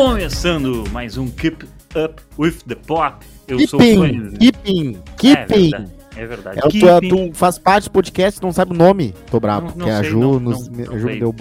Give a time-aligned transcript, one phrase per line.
[0.00, 1.64] Começando mais um Keep
[1.96, 3.24] Up with the Pop.
[3.48, 4.30] Eu keeping, sou o Fone.
[4.38, 5.70] keeping, É keeping.
[5.70, 5.92] verdade.
[6.14, 6.58] É verdade.
[6.58, 7.30] É tu, Keeping.
[7.30, 9.14] tu faz parte do podcast, não sabe o nome.
[9.30, 11.34] Tô bravo, Não- não porque a Ju, não- nos, não- não a Ju deu,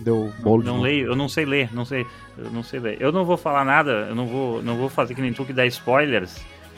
[0.00, 0.82] deu bolo Não novo.
[0.86, 2.04] leio, eu não sei ler, não sei,
[2.36, 2.96] eu não sei ler.
[3.00, 5.52] Eu não vou falar nada, eu não vou, não vou fazer que nem tu que
[5.52, 6.34] dá spoilers,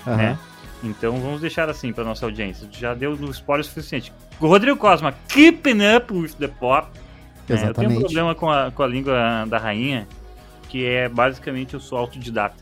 [0.07, 0.37] né?
[0.85, 2.69] Então vamos deixar assim pra nossa audiência.
[2.71, 4.13] Já deu no spoiler suficiente.
[4.39, 6.89] Rodrigo Cosma, keeping up with the pop.
[7.49, 8.01] É, eu tenho um Exatamente.
[8.01, 10.07] problema com a, com a língua da rainha,
[10.73, 12.57] que é basicamente eu sou autodidata.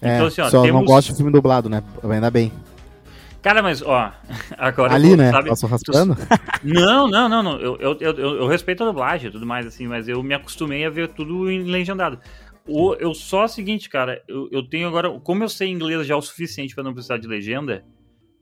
[0.00, 1.82] É, Então, assim, ó, só não temos- gosto de filme dublado, né?
[2.10, 2.50] Ainda bem.
[3.42, 4.10] Cara, mas ó,
[4.56, 5.30] agora Ali, eu- né?
[5.30, 6.16] sabe- Passo raspando.
[6.64, 7.58] Não, não, não, não.
[7.60, 10.84] Eu, eu, eu, eu respeito a dublagem e tudo mais, assim, mas eu me acostumei
[10.86, 12.18] a ver tudo em legendado.
[12.66, 15.10] O, eu só é o seguinte, cara, eu, eu tenho agora.
[15.20, 17.82] Como eu sei inglês já o suficiente pra não precisar de legenda,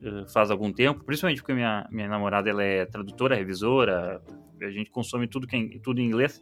[0.02, 4.20] eh, faz algum tempo, principalmente porque minha, minha namorada ela é tradutora, revisora,
[4.62, 6.40] a gente consome tudo, que é tudo em inglês.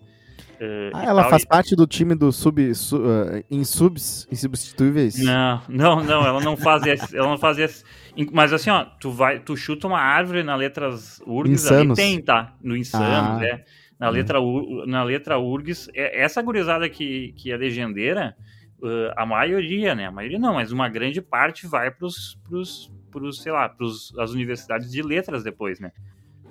[0.60, 5.18] Eh, Ah, ela tal, faz e- parte do time do sub, su, uh, insubs, insubstituíveis.
[5.22, 7.84] Não, não, não, ela não faz esse, ela não faz esse.
[8.16, 12.20] Em- Mas assim, ó, tu vai, tu chuta uma árvore na letras URGS ali tem,
[12.22, 12.54] tá?
[12.62, 13.46] No Insanos, Ah.
[13.46, 13.64] é.
[13.98, 18.36] Na letra, U- na letra URGS, é- essa gurizada que, que é legendeira,
[18.82, 20.06] uh, a maioria, né?
[20.06, 24.32] A maioria não, mas uma grande parte vai pros, pros, pros sei lá, pros as
[24.32, 25.92] universidades de letras depois, né?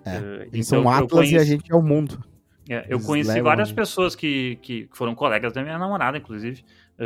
[0.04, 2.20] É, Uh, Eles são Atlas e a conheço- gente é o mundo.
[2.70, 6.64] É, eu Eles conheci levam- várias pessoas que, que foram colegas da minha namorada, inclusive,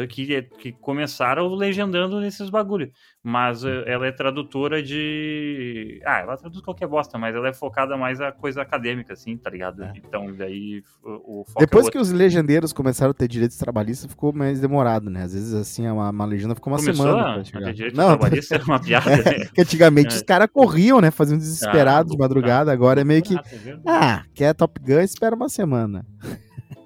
[0.09, 2.91] que, que começaram legendando nesses bagulho.
[3.23, 6.01] Mas eh, ela é tradutora de.
[6.05, 9.49] Ah, ela traduz qualquer bosta, mas ela é focada mais a coisa acadêmica, assim, tá
[9.49, 9.83] ligado?
[9.83, 9.93] É.
[9.97, 14.09] Então, daí o, o foco Depois é que os legendeiros começaram a ter direitos trabalhistas,
[14.09, 15.23] ficou mais demorado, né?
[15.23, 18.55] Às vezes, assim, uma, uma legenda ficou uma Começou semana a, pra ter Não, trabalhista,
[18.55, 19.09] é uma piada.
[19.17, 19.45] né?
[19.53, 20.17] que antigamente É.
[20.17, 21.11] os caras corriam, né?
[21.11, 22.71] Faziam desesperados Ah, de madrugada.
[22.71, 26.05] Agora é meio que, Ah, tá ah, quer Top Gun, espera uma semana.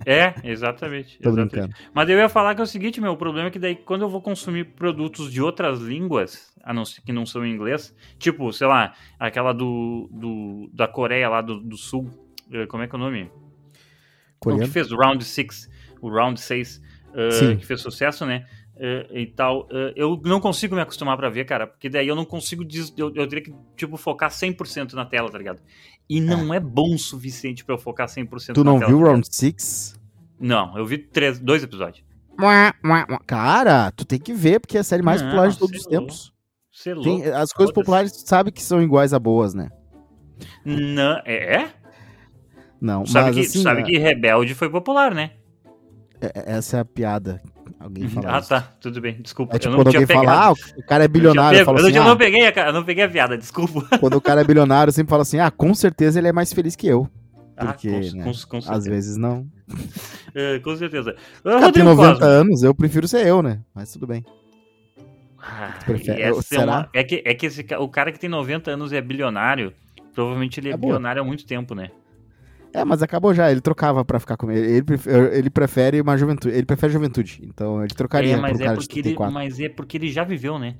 [0.06, 1.20] É, exatamente.
[1.20, 1.52] Tô exatamente.
[1.52, 1.76] brincando.
[1.94, 4.02] Mas eu ia falar que é o seguinte, meu, o problema é que daí quando
[4.02, 7.96] eu vou consumir produtos de outras línguas, a não ser que não são em inglês,
[8.18, 12.10] tipo, sei lá, aquela do, do da Coreia lá do, do Sul,
[12.52, 13.24] eh, como é que é o nome?
[13.24, 13.32] O que
[14.40, 14.72] Coreano.
[14.72, 15.70] fez o Round 6,
[16.02, 16.82] o Round 6,
[17.16, 17.58] eh, Sim.
[17.58, 18.46] que fez sucesso, né?
[18.78, 22.16] Eh, e tal, eh, eu não consigo me acostumar pra ver, cara, porque daí eu
[22.16, 22.64] não consigo,
[22.98, 25.62] eu, eu teria que, tipo, focar 100% na tela, tá ligado?
[26.10, 28.92] E não é, bom o suficiente pra eu focar 100% Tu na não tela.
[28.92, 29.06] viu tá?
[29.12, 30.00] Round 6?
[30.40, 32.04] Não, eu vi três, dois episódios.
[33.26, 35.88] Cara, tu tem que ver, porque é a série mais Não, popular de todos os
[35.88, 36.34] é tempos.
[36.72, 37.38] Você é Tem- louco.
[37.38, 39.70] as coisas populares, tu sabe que são iguais a boas, né?
[40.66, 41.62] Não, é?
[41.62, 41.74] é?
[42.82, 45.32] Não, Tu sabe, mas que, assim, sabe é- que Rebelde foi popular, né?
[46.20, 47.42] é- essa é a piada.
[47.84, 48.50] Alguém fala Ah, isso.
[48.50, 49.56] tá, tudo bem, desculpa.
[49.56, 50.26] É tipo quando alguém pegado.
[50.26, 52.04] fala, ah, o cara é Eu não tinha bilionário, eu pego- falo eu, assim, eu
[52.06, 53.86] não ah, peguei a, não peguei a piada, desculpa.
[54.00, 56.54] quando o cara é bilionário, eu sempre falo assim, ah, com certeza ele é mais
[56.54, 57.10] feliz que eu.
[57.58, 59.46] Porque, ah, com, né, com, com Às vezes não.
[60.36, 61.16] É, com certeza.
[61.42, 62.26] O cara tem Rodrigo 90 Cosma.
[62.26, 63.60] anos, eu prefiro ser eu, né?
[63.76, 64.26] Mas tudo bem.
[65.40, 65.78] Ah,
[66.18, 66.32] é,
[66.64, 69.74] uma- é que, é que esse, o cara que tem 90 anos e é bilionário,
[70.16, 71.92] provavelmente ele é, É bilionário há muito tempo, né?
[72.74, 74.66] É, mas acabou já, ele trocava pra ficar com ele.
[74.68, 77.40] Ele prefere, ele prefere uma juventude, ele prefere juventude.
[77.44, 79.34] Então ele trocaria É, mas é, porque ele, 34.
[79.34, 80.76] mas é porque ele já viveu, né?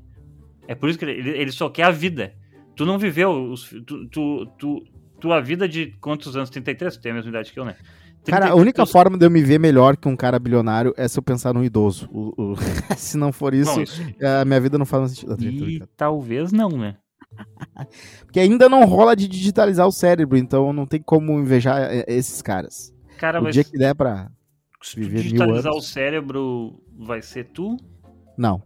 [0.68, 2.34] É por isso que ele, ele só quer a vida.
[2.76, 4.84] Tu não viveu os, tu, tu, tu,
[5.20, 6.50] tua vida de quantos anos?
[6.50, 6.98] 33?
[6.98, 7.76] Tu tem a mesma idade que eu, né?
[8.26, 11.08] Cara, a 33 única forma de eu me ver melhor que um cara bilionário é
[11.08, 12.10] se eu pensar num idoso.
[12.12, 12.56] O- o-
[12.98, 14.02] se não for isso, Não, isso-
[14.42, 15.36] a minha vida não faz mais sentido.
[15.38, 15.90] Tô E brincando.
[15.96, 16.96] talvez não, né?
[18.26, 22.42] Porque ainda não rola de digitalizar o cérebro, então não tem como invejar é, esses
[22.42, 22.94] caras.
[23.18, 24.30] Cara, o mas dia que der pra.
[24.82, 25.86] se viver digitalizar anos.
[25.86, 27.78] o cérebro, vai ser tu?
[28.38, 28.62] Não.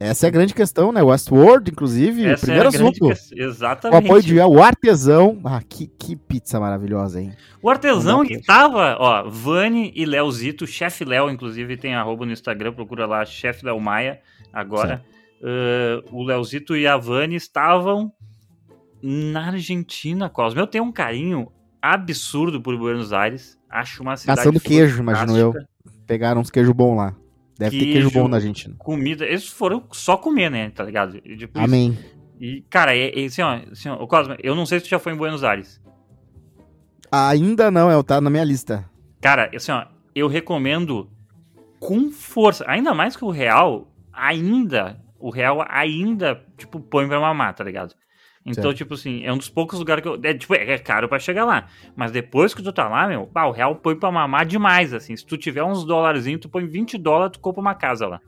[0.00, 1.02] Essa é a grande questão, né?
[1.02, 3.30] Westworld, inclusive, o Essa primeiro é a grande assunto.
[3.30, 4.04] Com Exatamente.
[4.06, 5.40] apoio de o artesão.
[5.44, 7.32] Ah, que, que pizza maravilhosa, hein?
[7.60, 12.72] O artesão que tava, ó, Vani e Leozito, chefe Léo, inclusive tem arroba no Instagram,
[12.74, 14.20] procura lá, chefe Léo Maia,
[14.52, 15.04] agora.
[15.40, 18.12] Uh, o Leozito e a Vani estavam
[19.02, 20.60] na Argentina, Cosmo.
[20.60, 21.50] Eu tenho um carinho
[21.80, 23.58] absurdo por Buenos Aires.
[23.70, 25.54] Acho uma cidade Caçando queijo, imagino eu.
[26.06, 27.14] Pegaram uns queijo bom lá.
[27.58, 28.20] Deve ter queijo Queijo.
[28.20, 28.74] bom na Argentina.
[28.78, 31.20] Comida, eles foram só comer, né, tá ligado?
[31.24, 31.98] E, tipo, Amém.
[32.40, 34.90] E, cara, é, é assim, ó, assim, ó, ô, Cosmo, eu não sei se tu
[34.90, 35.80] já foi em Buenos Aires.
[37.10, 38.88] Ainda não, é, tá na minha lista.
[39.20, 41.10] Cara, assim, ó, eu recomendo
[41.80, 47.54] com força, ainda mais que o Real, ainda, o Real ainda, tipo, põe pra mamar,
[47.54, 47.94] tá ligado?
[48.46, 48.76] Então, Certo.
[48.76, 50.18] tipo assim, é um dos poucos lugares que eu.
[50.22, 51.66] É, tipo, é caro pra chegar lá.
[51.94, 55.14] Mas depois que tu tá lá, meu, pá, o real põe pra mamar demais, assim.
[55.16, 58.20] Se tu tiver uns dólarzinhos, tu põe 20 dólares, tu compra uma casa lá.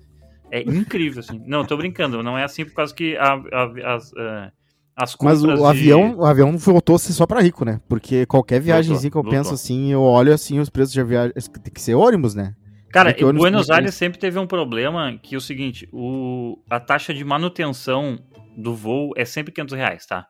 [0.51, 1.41] É incrível, assim.
[1.47, 2.23] Não, tô brincando.
[2.23, 4.53] Não é assim por causa que a- a- as, ah,
[4.97, 7.81] as Mas compras o, de- avião, o avião voltou a ser só pra rico, né?
[7.89, 9.39] Porque qualquer viagemzinha que eu voltou.
[9.39, 11.33] penso assim, eu olho assim os preços de viagem.
[11.33, 12.55] Tem que ser ônibus, né?
[12.93, 16.81] Cara, É ônibus Buenos Aires sempre teve um problema que é o seguinte, o, a
[16.81, 18.19] taxa de manutenção
[18.57, 20.27] do voo é sempre 500 reais, tá?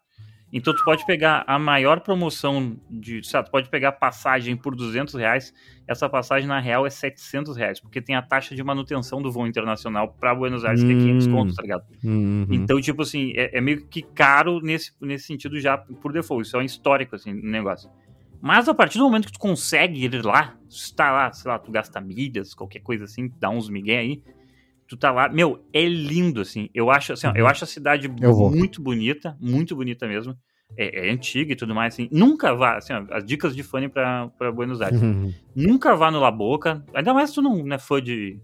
[0.52, 5.14] Então tu pode pegar a maior promoção de, sabe, tu pode pegar passagem por 200
[5.14, 5.54] reais,
[5.86, 9.46] essa passagem na real é 700 reais, porque tem a taxa de manutenção do voo
[9.46, 11.32] internacional pra Buenos Aires, que é 500 Hum.
[11.32, 11.84] contos, tá ligado?
[12.02, 12.46] Uhum.
[12.50, 16.44] Então, tipo assim, é, é meio que caro nesse, nesse sentido já por default.
[16.46, 17.88] Isso é um histórico, assim, no negócio.
[18.40, 21.58] Mas a partir do momento que tu consegue ir lá, tu tá lá, sei lá,
[21.58, 24.22] tu gasta milhas, qualquer coisa assim, dá uns migué aí,
[24.88, 26.68] tu tá lá, meu, é lindo, assim.
[26.74, 27.50] Eu acho, assim, ó, eu Uhum.
[27.50, 30.34] acho a cidade muito bonita, muito bonita mesmo.
[30.76, 32.08] É, é antiga e tudo mais, assim.
[32.12, 35.02] Nunca vá, assim, ó, as dicas de fã pra, pra Buenos Aires.
[35.02, 35.34] Uhum.
[35.54, 38.38] Nunca vá no La Boca, ainda mais se tu não é fã de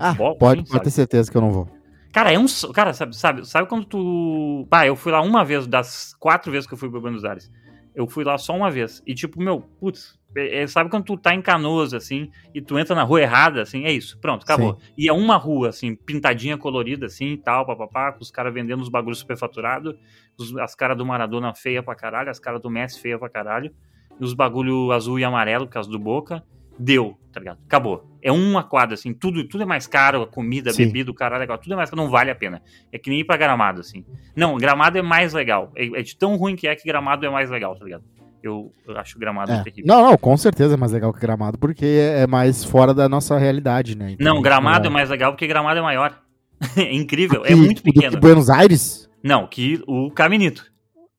[0.00, 0.36] Ah, futebol.
[0.36, 1.68] pode, assim, pode ter certeza que eu não vou.
[2.12, 2.46] Cara, é um.
[2.74, 4.66] Cara, sabe, sabe, sabe quando tu.
[4.70, 7.50] Pá, eu fui lá uma vez, das quatro vezes que eu fui pra Buenos Aires.
[7.98, 9.02] Eu fui lá só uma vez.
[9.04, 12.78] E tipo, meu, putz, é- é- sabe quando tu tá em canoas, assim, e tu
[12.78, 14.78] entra na rua errada, assim, é isso, pronto, acabou.
[14.96, 18.80] E é uma rua, assim, pintadinha, colorida, assim, e tal, papapá, com os caras vendendo
[18.80, 19.96] os bagulhos superfaturados,
[20.38, 23.74] os- as caras do Maradona feia pra caralho, as caras do Messi feia pra caralho,
[24.20, 26.44] e os bagulho azul e amarelo, por causa do Boca.
[26.78, 27.58] Deu, tá ligado?
[27.66, 28.06] Acabou.
[28.22, 30.86] É uma quadra, assim, tudo, tudo é mais caro, a comida, a Sim.
[30.86, 32.60] bebida, o caralho, legal, tudo é mais caro, não vale a pena.
[32.92, 34.04] É que nem ir pra Gramado, assim.
[34.36, 35.70] Não, Gramado é mais legal.
[35.76, 38.02] É, é de tão ruim que é que Gramado é mais legal, tá ligado?
[38.42, 39.62] Eu, eu acho Gramado É.
[39.62, 39.84] terrível.
[39.86, 43.08] Não, não, com certeza é mais legal que Gramado, porque é é mais fora da
[43.08, 44.12] nossa realidade, né?
[44.12, 46.20] Então, Não, Gramado é é mais legal porque Gramado é maior.
[46.76, 48.20] é incrível, que- é muito do que pequeno.
[48.20, 49.08] Buenos Aires?
[49.22, 50.64] Não, que o Caminito.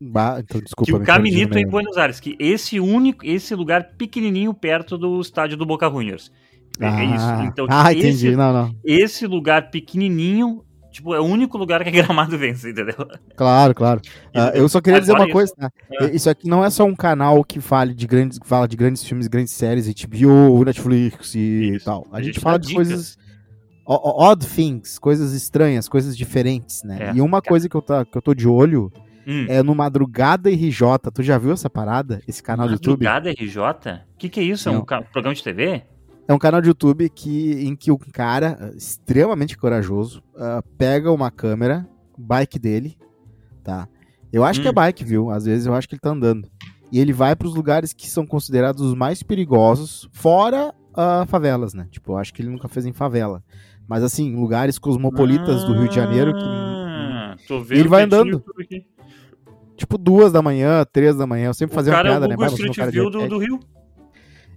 [0.01, 0.92] Bah, então, desculpa.
[0.92, 1.68] que o Caminito é em.
[1.68, 6.31] Buenos Aires, que esse único, esse lugar pequenininho perto do estádio do Boca Juniors.
[6.80, 7.25] É, é isso.
[7.25, 8.36] Ah, Então, ah, esse, entendi.
[8.36, 8.75] Não, não.
[8.86, 12.96] esse lugar pequenininho, tipo, é o único lugar que Gramado vence, entendeu?
[13.36, 14.01] Claro, claro.
[14.34, 15.69] Ah, eu só queria dizer uma coisa, tá?
[16.00, 16.16] É.
[16.16, 19.28] Isso aqui não é só um canal que fale de grandes, fala de grandes filmes,
[19.28, 21.86] grandes séries, HBO, Netflix e Isso.
[21.86, 22.07] tal.
[22.12, 22.88] A, A gente, gente fala de dicas.
[22.88, 23.18] coisas
[23.86, 27.10] odd things, coisas estranhas, coisas diferentes, né?
[27.10, 27.13] É.
[27.16, 28.92] E uma coisa que eu, tá, que eu tô de olho
[29.31, 29.46] Hum.
[29.48, 31.12] é no Madrugada RJ.
[31.14, 32.20] Tu já viu essa parada?
[32.28, 33.04] Esse canal do YouTube?
[33.06, 33.60] Madrugada RJ?
[34.16, 34.68] O que, que é isso?
[34.70, 34.80] É Não.
[34.81, 35.84] um ca- programa de TV?
[36.28, 41.12] É um canal de YouTube que, em que um cara ah, extremamente corajoso ah, pega
[41.12, 41.88] uma câmera,
[42.18, 42.98] bike dele,
[43.64, 43.88] tá?
[44.31, 44.76] Eu acho que é Hum.
[44.76, 45.30] bike, viu?
[45.31, 46.48] Às vezes eu acho que ele tá andando.
[46.92, 51.88] E ele vai pros lugares que são considerados os mais perigosos, fora ah, favelas, né?
[51.92, 53.44] Tipo, eu acho que ele nunca fez em favela.
[53.88, 56.44] Mas assim, lugares cosmopolitas do Rio de Janeiro que.
[56.44, 58.44] Ah, tô vendo ele vai que tinha andando.
[59.80, 61.48] Tipo, duas da manhã, três da manhã.
[61.48, 62.36] Eu sempre O fazia uma cara é piada, o né?
[62.36, 63.60] Google é um Street cara View do, do Rio.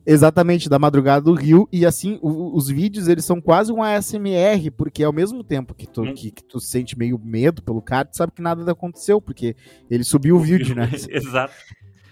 [0.05, 1.69] Exatamente, da madrugada do Rio.
[1.73, 5.87] E assim, o- os vídeos, eles são quase um ASMR, porque ao mesmo tempo que
[5.87, 6.13] tu, Hum.
[6.13, 9.55] que, que tu sente meio medo pelo cara, tu sabe que nada aconteceu, porque
[9.89, 10.91] ele subiu o vídeo, né?
[11.09, 11.55] Exato.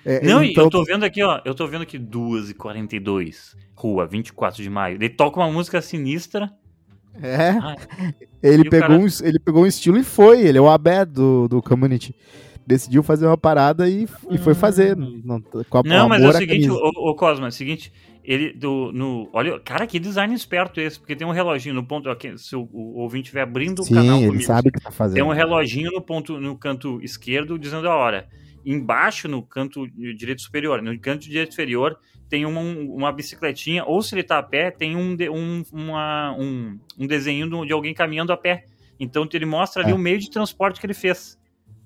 [0.05, 1.41] É, Não, e então, eu tô vendo aqui, ó.
[1.45, 4.95] Eu tô vendo aqui 2h42, rua 24 de maio.
[4.97, 6.51] Ele toca uma música sinistra.
[7.21, 7.77] é, Ah,
[8.43, 10.41] ele, pegou cara- um, ele pegou um estilo e foi.
[10.47, 12.15] Ele é o Abé do, do community.
[12.71, 14.97] Decidiu fazer uma parada e, e foi fazer.
[14.97, 16.77] Não, com a, Não, o mas é o seguinte, ô,
[17.11, 17.93] ô Cosma, é o seguinte,
[18.25, 22.09] ele do no, olha, cara, que design esperto esse, porque tem um reloginho no ponto,
[22.09, 24.81] aqui, se o, o ouvinte estiver abrindo o Sim, canal ele comigo, sabe o que
[24.81, 25.27] tá tem fazendo.
[25.27, 28.29] um reloginho no ponto no canto esquerdo dizendo a hora.
[28.65, 31.97] Embaixo no canto direito superior, no canto direito inferior
[32.29, 36.37] tem uma, uma bicicletinha, ou se ele tá a pé, tem um de- um, uma,
[36.39, 38.67] um, um desenho do- de alguém caminhando a pé.
[39.01, 39.95] Então ele mostra ali É.
[39.95, 41.40] o meio de transporte que ele fez.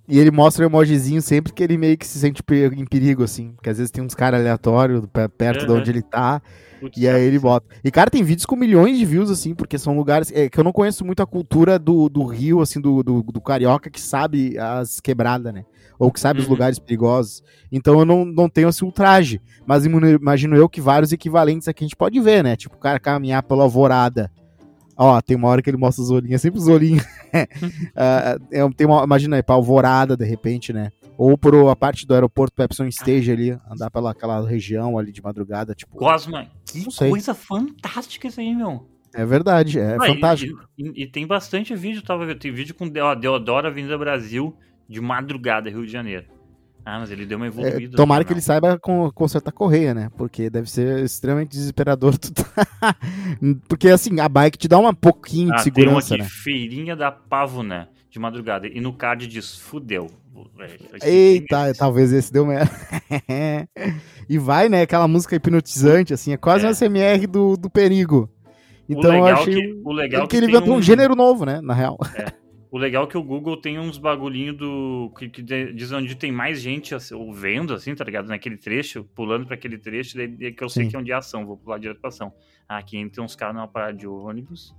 [0.07, 2.43] E ele mostra o emojizinho sempre que ele meio que se sente
[2.77, 3.53] em perigo, assim.
[3.53, 5.79] Porque às vezes tem uns caras aleatórios pe- perto de Uhum.
[5.79, 6.43] onde ele tá.
[6.79, 7.67] Putz, E aí ele bota.
[7.83, 10.31] E, cara, tem vídeos com milhões de views, assim, porque são lugares.
[10.35, 13.41] É, que eu não conheço muito a cultura do, do Rio, assim, do, do, do
[13.41, 15.65] carioca que sabe as quebradas, né?
[15.99, 16.51] Ou que sabe os Uhum.
[16.53, 17.43] lugares perigosos.
[17.73, 19.41] Então eu não, não tenho assim ultraje.
[19.67, 22.57] Mas imagino, imagino eu que vários equivalentes aqui a gente pode ver, né?
[22.57, 24.31] Tipo, o cara caminhar pela alvorada.
[24.97, 27.05] Ó, tem uma hora que ele mostra os olhinhos, é sempre os olhinhos.
[27.97, 30.93] Ah, é, tem uma, imagina aí, pra alvorada, de repente, né?
[31.19, 35.21] Ou por a parte do aeroporto Pepson Stage ali, andar pela aquela região ali de
[35.23, 35.97] madrugada, tipo.
[35.97, 38.89] Cosma, que coisa fantástica isso aí, meu.
[39.13, 40.61] É verdade, é Ah, fantástico.
[40.79, 42.39] E, e- e tem bastante vídeo, tava vendo.
[42.39, 44.57] Tem vídeo com ó, Deodoro Avenida Brasil
[44.89, 46.27] de madrugada, Rio de Janeiro.
[46.87, 47.91] Ah, mas ele deu uma É, evoluída.
[47.93, 50.11] no tomara que ele saiba con- consertar correia, né?
[50.17, 52.17] Porque deve ser extremamente desesperador.
[52.19, 52.95] tá-
[53.69, 56.29] Porque assim, a bike te dá um pouquinho Ah, de tem uma segurança, aqui, né?
[56.31, 58.67] Feirinha da Pavuna, de madrugada.
[58.67, 60.09] E no card diz, fudeu.
[61.01, 62.71] É, Eita, tem- talvez esse deu merda.
[64.29, 64.83] e vai, né?
[64.83, 66.69] Aquela música hipnotizante, assim, é quase É.
[66.69, 68.29] um SMR do, do perigo.
[68.89, 70.79] O Então eu legal achei que, o legal que, que ele tem inventou um...
[70.79, 71.61] um gênero novo, né?
[71.63, 71.97] Na real.
[71.99, 72.44] O
[72.75, 75.13] O legal é que o Google tem uns bagulhinho do.
[75.17, 78.27] que, que diz onde tem mais gente assim, vendo, assim, tá ligado?
[78.27, 80.91] Naquele trecho, pulando para aquele trecho, daí, que eu sei Sim.
[80.91, 82.35] que é onde é ação, vou pular direto pra ação.
[82.69, 84.75] Ah, aqui entra uns caras numa parada de ônibus.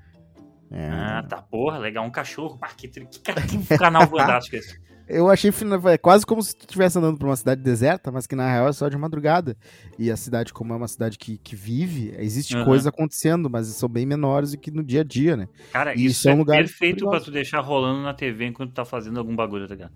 [0.69, 0.89] É.
[0.89, 2.59] Ah, tá, porra, legal, um cachorro.
[2.61, 3.19] Ah, que, que, que
[3.79, 4.77] canal fantástico esse.
[5.07, 5.51] Eu achei
[5.91, 8.67] é quase como se tu estivesse andando por uma cidade deserta, mas que na real
[8.67, 9.55] é só de madrugada.
[9.99, 12.65] E a cidade, como é uma cidade que, que vive, existe uhum.
[12.65, 15.47] coisa acontecendo, mas são bem menores do que no dia a dia, né?
[15.71, 18.71] Cara, e isso, isso é, um lugar perfeito para tu deixar rolando na TV enquanto
[18.71, 19.93] tu tá fazendo algum bagulho, tá ligado?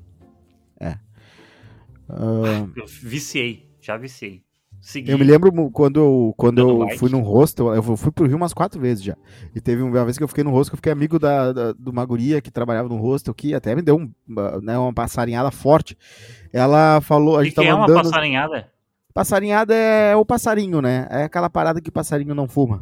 [0.80, 0.92] É.
[2.08, 2.72] Uh...
[2.76, 4.44] Eu viciei, já viciei.
[4.82, 5.12] Segui.
[5.12, 6.98] Eu me lembro quando eu, quando eu like.
[6.98, 9.16] fui num hostel, eu fui pro Rio umas quatro vezes já.
[9.54, 11.92] E teve uma vez que eu fiquei no hostel, eu fiquei amigo da, da, do
[11.92, 14.12] Maguria que trabalhava no hostel, que até me deu um,
[14.62, 15.98] né, uma passarinhada forte.
[16.54, 17.38] Ela falou.
[17.38, 18.04] A gente que, que é uma andando...
[18.04, 18.68] passarinhada?
[19.14, 21.08] Passarinhada é o passarinho, né?
[21.10, 22.82] É aquela parada que passarinho não fuma.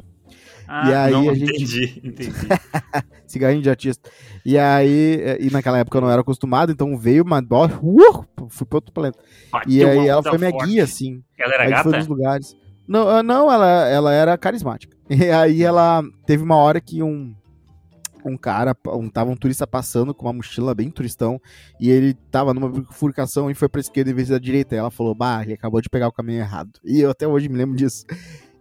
[0.67, 1.53] Ah, e aí não, a gente...
[1.53, 2.33] entendi, entendi.
[3.25, 4.09] Cigarrinho de artista.
[4.45, 8.65] E aí, é, e naquela época eu não era acostumado, então veio uma uh, fui
[8.67, 9.19] para outro planeta.
[9.65, 10.67] e aí ela foi minha forte.
[10.67, 11.23] guia, assim.
[11.39, 11.89] Ela era gata?
[11.89, 12.55] Foi nos lugares.
[12.87, 14.95] Não, ah, não ela, ela era carismática.
[15.09, 17.33] E aí ela teve uma hora que um
[18.25, 21.39] um cara, um, tava um turista passando com uma mochila bem turistão,
[21.79, 24.75] e ele tava numa bifurcação e foi pra esquerda em vez da direita.
[24.75, 26.71] E ela falou, bah, ele acabou de pegar o caminho errado.
[26.83, 28.05] E eu até hoje me lembro disso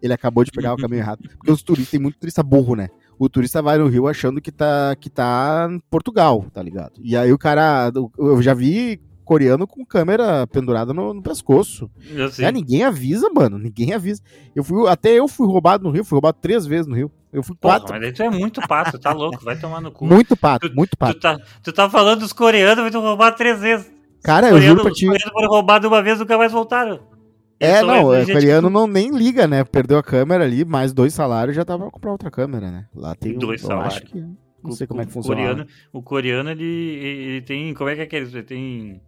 [0.03, 1.21] ele acabou de pegar o caminho errado.
[1.37, 2.89] Porque os turistas, tem muito turista burro, né?
[3.19, 6.93] O turista vai no Rio achando que tá, que tá em Portugal, tá ligado?
[7.03, 11.91] E aí o cara, eu já vi coreano com câmera pendurada no, no pescoço.
[12.39, 13.59] É, ninguém avisa, mano.
[13.59, 14.23] Ninguém avisa.
[14.55, 17.11] Eu fui, até eu fui roubado no Rio, fui roubado três vezes no Rio.
[17.33, 17.89] Eu fui quatro.
[17.89, 20.07] Porra, mas tu é muito pato, tá louco, vai tomar no cu.
[20.07, 21.15] Muito pato, tu, muito pato.
[21.15, 23.93] Tu tá, tu tá falando dos coreanos, vai tu roubar três vezes.
[24.23, 25.07] Cara, eu juro pra ti.
[25.07, 27.16] Os coreanos foram roubados uma vez, nunca mais voltaram.
[27.59, 28.75] É, não, o coreano que...
[28.75, 29.65] não nem liga, né?
[29.65, 32.87] Perdeu a câmera ali, mais dois salários já tava pra comprar outra câmera, né?
[32.95, 34.01] Lá tem dois um, salários.
[34.01, 34.25] Que,
[34.63, 35.41] não sei o, como é que funciona.
[35.41, 37.73] Coreano, o coreano, ele, ele tem.
[37.73, 39.01] Como é que é que ele tem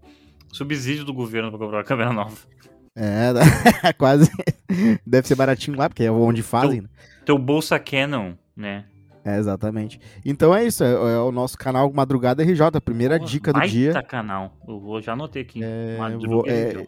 [0.53, 2.37] subsídio do governo pra comprar uma câmera nova.
[2.97, 4.31] É, quase.
[5.07, 6.81] Deve ser baratinho lá, porque é onde fazem.
[6.81, 6.89] Teu, né?
[7.25, 8.85] teu bolsa Canon, né?
[9.25, 10.01] É, exatamente.
[10.25, 14.03] Então é isso, é, é, o nosso canal Madrugada RJ, a primeira dica do dia.
[14.03, 15.61] canal, eu vou, já anotei aqui.
[15.63, 16.87] É, vou, é, é,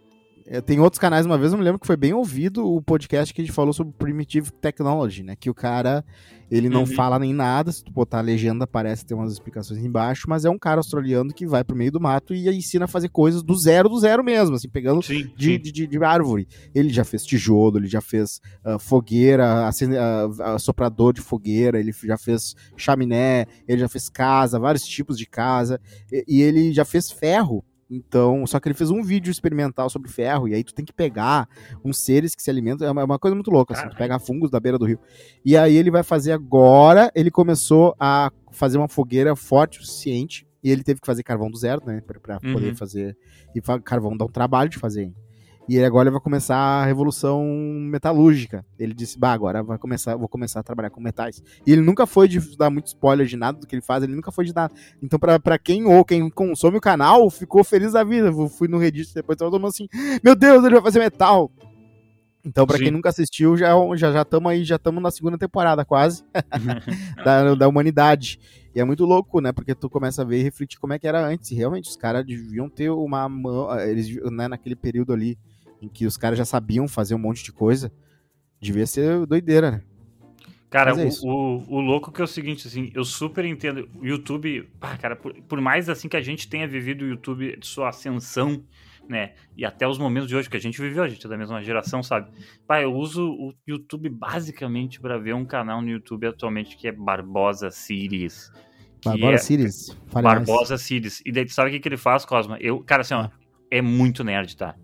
[0.67, 3.41] tem outros canais, uma vez eu me lembro que foi bem ouvido o podcast que
[3.41, 5.37] a gente falou sobre Primitive Technology, né?
[5.37, 6.05] Que o cara,
[6.51, 6.87] ele não uhum.
[6.87, 10.51] fala nem nada, se tu botar a legenda aparece, tem umas explicações embaixo, mas é
[10.51, 13.55] um cara australiano que vai pro meio do mato e ensina a fazer coisas do
[13.55, 15.61] zero do zero mesmo, assim, pegando sim, de, sim.
[15.61, 16.49] De, de, de, árvore.
[16.75, 21.93] Ele já fez tijolo, ele já fez uh, fogueira, acende, uh, soprador de fogueira, ele
[21.93, 25.81] já fez chaminé, ele já fez casa, vários tipos de casa,
[26.11, 30.09] e, e ele já fez ferro então, só que ele fez um vídeo experimental sobre
[30.09, 31.49] ferro, e aí tu tem que pegar
[31.85, 34.51] uns seres que se alimentam, é uma, é coisa muito louca, assim, tu pega fungos
[34.51, 34.99] da beira do rio.
[35.45, 40.47] E aí ele vai fazer agora, ele começou a fazer uma fogueira forte o suficiente,
[40.63, 42.53] e ele teve que fazer carvão do zero, né, pra, pra uhum.
[42.53, 43.17] poder fazer,
[43.55, 45.15] e carvão dá um trabalho de fazer, hein?
[45.71, 48.67] E ele agora vai começar a revolução metalúrgica.
[48.77, 51.41] Ele disse, bah, agora vai começar, vou começar a trabalhar com metais.
[51.65, 54.17] E ele nunca foi de dar muito spoiler de nada do que ele faz, ele
[54.17, 54.75] nunca foi de nada.
[55.01, 58.27] Então, pra, pra quem ou quem consome o canal, ficou feliz da vida.
[58.27, 59.87] Eu fui no Reddit depois, tava todo mundo assim,
[60.25, 61.49] meu Deus, ele vai fazer metal.
[62.45, 65.85] Então, para quem nunca assistiu, já já já estamos aí, já estamos na segunda temporada
[65.85, 66.25] quase
[67.25, 68.41] da, da humanidade.
[68.75, 69.53] E é muito louco, né?
[69.53, 71.49] Porque tu começa a ver e refletir como é que era antes.
[71.53, 75.39] E realmente os caras deviam ter uma mão, eles né, naquele período ali
[75.81, 77.93] em que os caras já sabiam fazer um monte de coisa,
[78.61, 79.83] devia ser doideira, né?
[80.71, 83.89] Cara, é o, o, o, louco que é o seguinte, assim, eu super entendo.
[84.01, 87.57] O YouTube, ah, cara, por, por, mais assim que a gente tenha vivido o YouTube
[87.57, 88.63] de sua ascensão,
[89.09, 89.33] né?
[89.57, 91.61] E até os momentos de hoje que a gente viveu, a gente é da mesma
[91.61, 92.31] geração, sabe?
[92.69, 96.93] Pai, eu uso o YouTube basicamente para ver um canal no YouTube atualmente que é
[96.93, 98.53] Barbosa Series.
[99.05, 99.97] Barbosa é, Series?
[100.13, 100.83] Barbosa mais.
[100.83, 101.21] Series.
[101.27, 102.57] E daí, sabe o que, que ele faz, Cosma?
[102.61, 103.33] Eu, cara, assim, ó, ah.
[103.73, 104.77] é muito nerd, tá?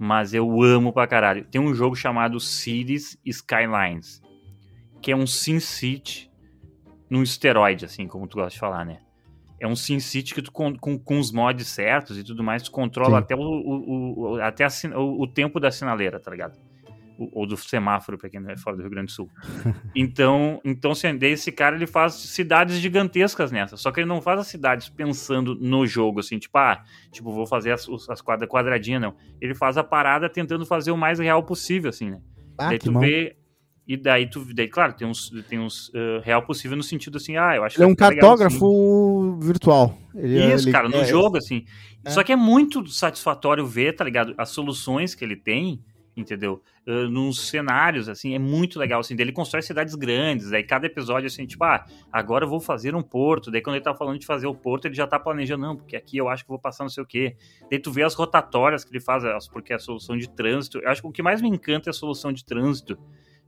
[0.00, 1.44] Mas eu amo pra caralho.
[1.44, 4.22] Tem um jogo chamado Cities Skylines,
[5.02, 6.30] que é um Sin City
[7.10, 9.00] num esteroide, assim, como tu gosta de falar, né?
[9.60, 12.62] É um Sin City que tu, com, com, com os mods certos e tudo mais,
[12.62, 13.24] tu controla Sim.
[13.24, 16.56] até, o, o, o até a, o, o tempo da sinaleira, tá ligado?
[17.32, 19.30] Ou do semáforo, para quem é fora do Rio Grande do Sul.
[19.94, 23.76] Então, então se esse cara ele faz cidades gigantescas nessa.
[23.76, 27.46] Só que ele não faz as cidades pensando no jogo, assim, tipo, ah, tipo, vou
[27.46, 29.14] fazer as, as quadras quadradinhas, não.
[29.40, 32.20] Ele faz a parada tentando fazer o mais real possível, assim, né?
[32.56, 33.36] Ah, daí tu vê.
[33.86, 34.46] E daí tu.
[34.54, 37.76] Daí, claro, tem uns, tem uns uh, real possível no sentido assim, ah, eu acho
[37.76, 39.46] Ele é um cartógrafo assim.
[39.46, 39.98] virtual.
[40.14, 41.64] Ele, é, Isso, ele, cara, no é, jogo, assim.
[42.04, 42.10] É.
[42.10, 44.34] Só que é muito satisfatório ver, tá ligado?
[44.38, 45.82] As soluções que ele tem
[46.20, 46.62] entendeu?
[46.86, 51.26] Uh, nos cenários, assim, é muito legal, assim, ele constrói cidades grandes, aí cada episódio,
[51.26, 54.26] assim, tipo, ah, agora eu vou fazer um porto, daí quando ele tá falando de
[54.26, 56.84] fazer o porto, ele já tá planejando, não, porque aqui eu acho que vou passar
[56.84, 57.36] não sei o quê.
[57.70, 60.88] Daí tu vê as rotatórias que ele faz, porque é a solução de trânsito, eu
[60.88, 62.98] acho que o que mais me encanta é a solução de trânsito,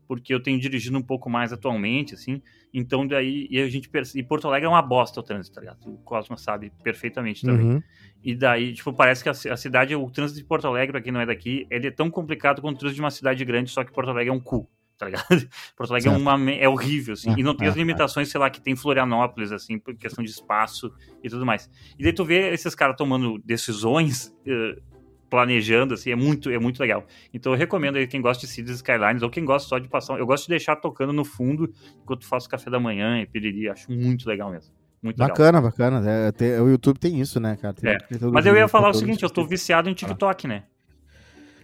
[0.07, 2.43] porque eu tenho dirigido um pouco mais atualmente, assim,
[2.73, 5.61] então daí, e a gente percebe, e Porto Alegre é uma bosta o trânsito, tá
[5.61, 5.79] ligado?
[5.87, 7.67] O Cosmo sabe perfeitamente também.
[7.67, 7.83] Uhum.
[8.23, 11.13] E daí, tipo, parece que a, a, cidade, o trânsito de Porto Alegre, pra quem
[11.13, 13.85] não é daqui, ele é tão complicado quanto o trânsito de uma cidade grande, só
[13.85, 15.27] que Porto Alegre é um cu, tá ligado?
[15.77, 18.41] Porto Alegre é, uma, é horrível, assim, é, e não tem é, as limitações, sei
[18.41, 20.93] lá, que tem Florianópolis, assim, por questão de espaço
[21.23, 21.71] e tudo mais.
[21.99, 24.92] E daí tu vê esses caras tomando decisões, uh,
[25.33, 27.07] planejando, assim, é muito, é muito legal.
[27.33, 30.19] Então eu recomendo aí quem gosta de Cities Skylines, ou quem gosta só de passar,
[30.19, 31.73] eu gosto de deixar tocando no fundo,
[32.03, 34.75] enquanto faço café da manhã e piriri, acho muito legal mesmo.
[35.03, 35.63] Muito bacana, legal.
[35.63, 36.11] bacana.
[36.11, 37.75] É, tem, o YouTube tem isso, né, cara?
[37.83, 37.97] É.
[38.31, 40.65] Mas eu ia falar o seguinte, eu tô viciado em TikTok, né?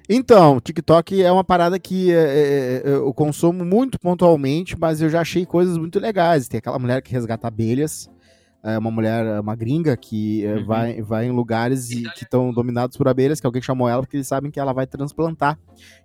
[0.08, 5.10] Então, TikTok é uma parada que é, é, é, eu consumo muito pontualmente, mas eu
[5.10, 6.48] já achei coisas muito legais.
[6.48, 8.08] Tem aquela mulher que resgata abelhas,
[8.62, 10.66] é uma mulher, uma gringa, que é, uhum.
[10.66, 14.16] vai, vai em lugares e, que estão dominados por abelhas, que alguém chamou ela porque
[14.16, 15.58] eles sabem que ela vai transplantar.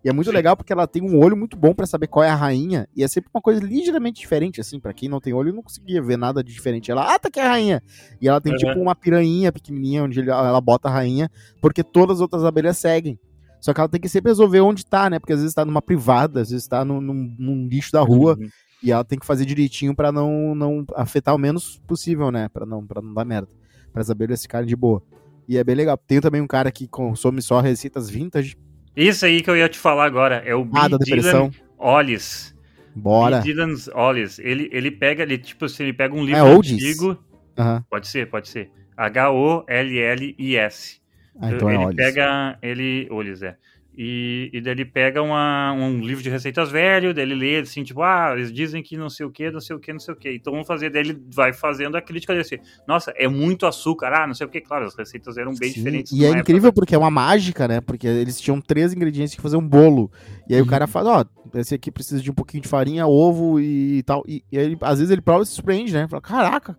[0.03, 0.35] E é muito Sim.
[0.35, 3.03] legal porque ela tem um olho muito bom para saber qual é a rainha, e
[3.03, 6.17] é sempre uma coisa ligeiramente diferente, assim, para quem não tem olho não conseguia ver
[6.17, 6.91] nada de diferente.
[6.91, 7.83] Ela, ah, tá é a rainha!
[8.21, 8.59] E ela tem uhum.
[8.59, 11.29] tipo uma piranha pequenininha onde ela bota a rainha,
[11.59, 13.19] porque todas as outras abelhas seguem.
[13.59, 15.19] Só que ela tem que sempre resolver onde tá, né?
[15.19, 18.37] Porque às vezes tá numa privada, às vezes tá num, num, num lixo da rua.
[18.37, 18.49] Uhum.
[18.83, 22.49] E ela tem que fazer direitinho para não, não afetar o menos possível, né?
[22.49, 23.47] Para não, pra não dar merda.
[23.91, 25.01] Para as abelhas ficarem de boa.
[25.47, 25.97] E é bem legal.
[25.97, 28.57] Tem também um cara que consome só receitas vintage.
[28.95, 30.43] Isso aí que eu ia te falar agora.
[30.45, 31.49] É o ah, depressão.
[31.77, 32.53] Ollis.
[32.95, 33.39] Bora.
[33.39, 34.39] Dylan Ollis.
[34.39, 37.17] Ele, ele pega, ele, tipo assim, ele pega um livro é antigo.
[37.57, 37.81] Uhum.
[37.89, 38.69] Pode ser, pode ser.
[38.95, 41.01] H-O-L-L-I-S.
[41.39, 41.95] Ah, então ele é Ollis.
[41.95, 42.59] pega.
[42.61, 43.07] Ele.
[43.09, 43.57] Ollis, é.
[43.95, 47.83] E, e daí ele pega uma, um livro de receitas velho, daí ele lê assim,
[47.83, 50.13] tipo, ah, eles dizem que não sei o que, não sei o que, não sei
[50.13, 50.31] o que.
[50.31, 52.59] Então vamos fazer, daí ele vai fazendo a crítica desse.
[52.87, 55.75] Nossa, é muito açúcar, ah, não sei o que, claro, as receitas eram bem Sim,
[55.75, 56.11] diferentes.
[56.11, 56.81] E é incrível época.
[56.81, 57.81] porque é uma mágica, né?
[57.81, 60.11] Porque eles tinham três ingredientes que fazer um bolo.
[60.49, 60.67] E aí uhum.
[60.67, 64.01] o cara fala, ó, oh, esse aqui precisa de um pouquinho de farinha, ovo e
[64.03, 64.23] tal.
[64.27, 66.07] E, e aí, às vezes ele prova e se surpreende, né?
[66.07, 66.77] Fala, caraca,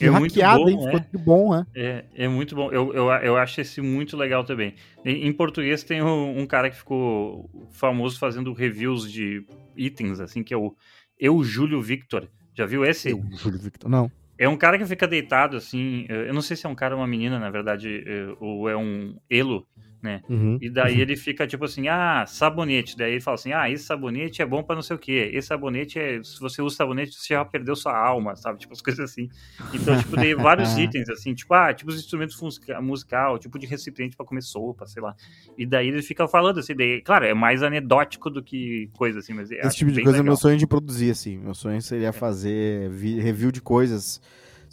[0.00, 0.78] é hackeada, bom, hein?
[0.78, 1.18] Ficou é.
[1.18, 1.66] bom, né?
[1.74, 2.70] É, é muito bom.
[2.72, 4.74] Eu, eu, eu acho esse muito legal também.
[5.04, 9.44] Em, em português tem um, um, cara que ficou famoso fazendo reviews de
[9.76, 10.74] itens, assim, que é o
[11.18, 12.28] Eu Júlio Victor.
[12.54, 13.10] Já viu esse?
[13.10, 14.10] Eu Júlio Victor, não.
[14.36, 16.06] É um cara que fica deitado, assim.
[16.08, 18.76] Eu não sei se é um cara ou uma menina, na verdade, é, ou é
[18.76, 19.66] um elo
[20.04, 20.20] né?
[20.28, 21.00] Uhum, e daí uhum.
[21.00, 22.94] ele fica tipo assim, ah, sabonete.
[22.94, 25.12] Daí ele fala assim, ah, esse sabonete é bom para não sei o que.
[25.12, 28.58] Esse sabonete é, se você usa sabonete, você já perdeu sua alma, sabe?
[28.58, 29.30] Tipo as coisas assim.
[29.72, 32.38] Então, tipo, tem vários itens assim, tipo, ah, tipo os instrumentos
[32.82, 35.16] musical, tipo de recipiente para comer sopa, sei lá.
[35.56, 39.32] E daí ele fica falando assim, daí, claro, é mais anedótico do que coisa assim,
[39.32, 40.20] mas esse tipo de coisa legal.
[40.20, 41.38] é meu sonho de produzir assim.
[41.38, 42.12] Meu sonho seria é.
[42.12, 44.20] fazer review de coisas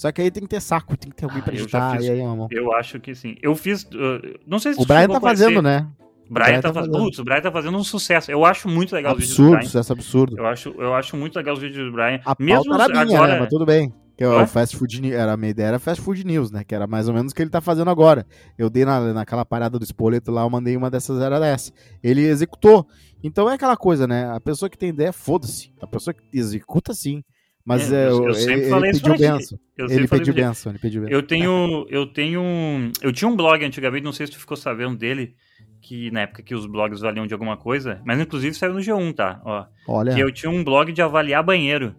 [0.02, 1.92] só que aí tem que ter saco, tem que ter alguém ah, pra editar.
[1.96, 3.36] Fiz, aí, eu, eu acho que sim.
[3.40, 3.84] Eu fiz.
[3.84, 5.88] Uh, não sei se O Brian tá fazendo, né?
[6.28, 6.98] O Brian, Brian tá, tá fazendo.
[6.98, 8.32] Putz, o Brian tá fazendo um sucesso.
[8.32, 9.66] Eu acho muito legal absurdo, os vídeos do Brian.
[9.68, 10.38] Sucesso absurdo.
[10.40, 12.20] Eu acho, eu acho muito legal os vídeos do Brian.
[12.26, 13.34] A Mesmo era minha, agora...
[13.34, 13.40] né?
[13.42, 13.94] Mas tudo bem.
[14.18, 16.64] Que é o fast food era a minha ideia era fast food news, né?
[16.64, 18.26] Que era mais ou menos o que ele tá fazendo agora.
[18.58, 21.72] Eu dei na, naquela parada do espoleto lá, eu mandei uma dessas era dessa.
[22.04, 22.88] Ele executou.
[23.24, 24.32] Então é aquela coisa, né?
[24.32, 25.72] A pessoa que tem ideia, foda-se.
[25.80, 27.24] A pessoa que executa sim.
[27.66, 29.60] Mas é, eu, eu sempre ele, falei ele pediu benção.
[29.78, 31.18] Ele pediu benção, ele pediu benção.
[31.18, 34.98] Eu tenho, eu tenho, eu tinha um blog antigamente, não sei se tu ficou sabendo
[34.98, 35.36] dele,
[35.82, 39.14] que na época que os blogs valiam de alguma coisa, mas inclusive saiu no G1,
[39.14, 39.42] tá?
[39.44, 40.14] Ó, Olha.
[40.14, 41.96] Que eu tinha um blog de avaliar banheiro.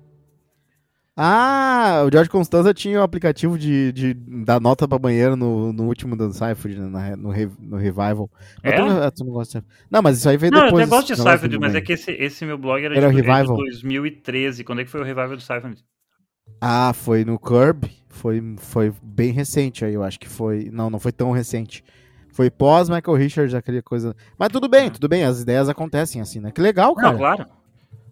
[1.15, 5.71] Ah, o George Constanza tinha o um aplicativo de, de dar nota pra banheiro no,
[5.71, 8.31] no último do Cypher, no, no, no Revival.
[8.63, 8.79] É?
[9.91, 10.89] não, mas isso aí veio não, depois.
[10.89, 13.15] Não, eu gosto de Cypher, mas é que esse, esse meu blog era, era de,
[13.15, 13.57] o Revival?
[13.57, 14.65] de 2013.
[14.65, 15.75] Quando é que foi o Revival do Cypher?
[16.59, 17.91] Ah, foi no Curb.
[18.09, 20.71] Foi, foi bem recente aí, eu acho que foi.
[20.73, 21.85] Não, não foi tão recente.
[22.33, 24.17] Foi pós Michael Richards, aquela coisa.
[24.39, 26.51] Mas tudo bem, tudo bem, as ideias acontecem assim, né?
[26.51, 27.11] Que legal, cara.
[27.11, 27.47] Não, claro.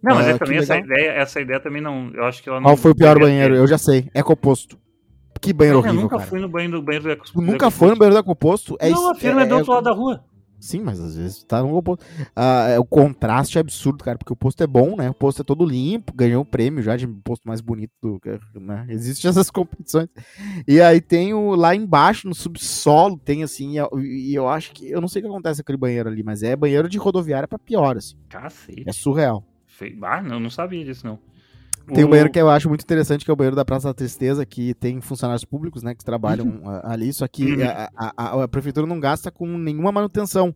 [0.01, 2.11] Não, mas é, também essa ideia, essa ideia também não.
[2.13, 2.65] Eu acho que ela não.
[2.65, 3.55] Qual foi o pior banheiro?
[3.55, 4.09] Eu já sei.
[4.13, 4.77] Ecoposto.
[5.39, 5.97] Que banheiro horrível.
[5.97, 6.29] Eu nunca cara.
[6.29, 7.41] fui no banheiro do banheiro do Ecoposto.
[7.41, 8.77] Nunca foi no banheiro do Ecoposto?
[8.79, 10.23] É não, a firma é, é do outro lado da rua.
[10.61, 12.05] Sim, mas às vezes tá no oposto.
[12.35, 15.09] Ah, é, o contraste é absurdo, cara, porque o posto é bom, né?
[15.09, 18.21] O posto é todo limpo, ganhou o prêmio já de posto mais bonito do.
[18.53, 18.85] Né?
[18.87, 20.07] Existem essas competições.
[20.67, 24.87] E aí tem o lá embaixo, no subsolo, tem assim, e eu acho que.
[24.87, 27.47] Eu não sei o que acontece com aquele banheiro ali, mas é banheiro de rodoviária
[27.47, 28.15] pra pior, assim.
[28.29, 28.83] Cacete.
[28.85, 29.43] É surreal.
[30.03, 31.19] Ah, não, não sabia disso, não.
[31.93, 33.93] Tem um banheiro que eu acho muito interessante, que é o banheiro da Praça da
[33.93, 36.79] Tristeza, que tem funcionários públicos, né, que trabalham uhum.
[36.83, 37.63] ali, só que uhum.
[37.63, 40.55] a, a, a, prefeitura não gasta com nenhuma manutenção.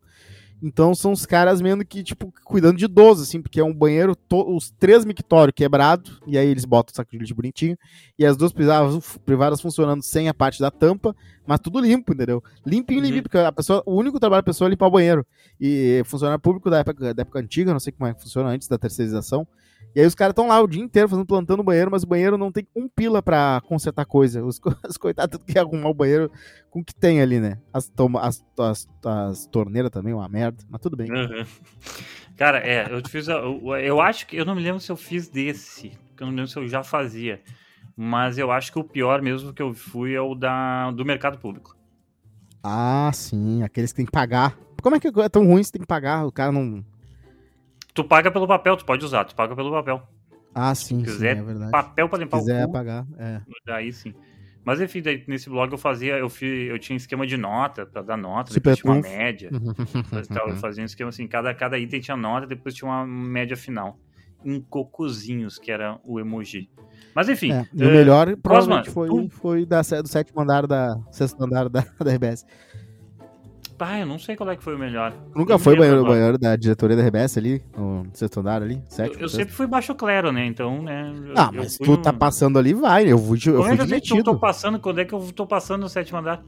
[0.61, 4.15] Então são os caras mesmo que, tipo, cuidando de idoso, assim, porque é um banheiro,
[4.31, 7.77] os três mictórios quebrados, e aí eles botam o saco de lixo bonitinho,
[8.17, 11.15] e as duas privadas, privadas funcionando sem a parte da tampa,
[11.45, 12.43] mas tudo limpo, entendeu?
[12.65, 13.05] Limpinho, uhum.
[13.05, 15.25] limpinho, porque a pessoa, o único trabalho da pessoa é limpar o banheiro.
[15.59, 18.67] E funcionário público da época, da época antiga, não sei como é que funciona antes
[18.67, 19.47] da terceirização,
[19.95, 22.07] e aí os caras estão lá o dia inteiro fazendo plantando o banheiro, mas o
[22.07, 24.43] banheiro não tem um pila para consertar coisa.
[24.43, 26.29] Os, os coitados que arrumar o banheiro
[26.69, 27.59] com o que tem ali, né?
[27.71, 31.09] As, toma, as, as, as torneiras também, uma merda, mas tudo bem.
[31.09, 31.45] Uhum.
[32.35, 33.29] Cara, é, eu fiz.
[33.29, 34.35] Eu, eu acho que.
[34.35, 35.93] Eu não me lembro se eu fiz desse.
[36.19, 37.41] Eu não me lembro se eu já fazia.
[37.95, 41.37] Mas eu acho que o pior mesmo que eu fui é o da, do mercado
[41.37, 41.73] público.
[42.61, 44.57] Ah, sim, aqueles que tem que pagar.
[44.81, 46.25] Como é que é tão ruim se tem que pagar?
[46.25, 46.83] O cara não
[47.95, 50.03] Tu paga pelo papel, tu pode usar, tu paga pelo papel.
[50.53, 51.71] Ah, sim, Se quiser sim, é verdade.
[51.71, 52.73] papel para limpar Se quiser o cu.
[52.73, 53.41] pagar, é.
[53.65, 54.13] Daí sim.
[54.65, 58.01] Mas enfim, daí, nesse blog eu fazia, eu, fiz, eu tinha esquema de nota, para
[58.01, 59.49] dar nota, Super depois tinha uma média.
[60.49, 63.97] eu fazia um esquema assim, cada, cada item tinha nota, depois tinha uma média final.
[64.43, 66.69] Em cocozinhos, que era o emoji.
[67.15, 67.51] Mas enfim.
[67.51, 69.29] É, o melhor uh, provavelmente foi, tu...
[69.29, 70.99] foi da, do sétimo andar da.
[71.11, 72.45] sexto andar da, da RBS.
[73.79, 75.13] Ah, eu não sei qual é que foi o melhor.
[75.35, 78.81] Nunca foi o banheiro, banheiro, da diretoria da RBS ali, no sexto andar ali?
[78.87, 80.45] Sétimo, eu, eu sempre fui baixo clero, né?
[80.45, 81.13] Então, né.
[81.27, 83.11] Eu, ah, mas tu tá passando ali, vai.
[83.11, 84.79] Eu fui, eu fui é que eu tô passando?
[84.79, 86.41] Quando é que eu tô passando no sétimo andar?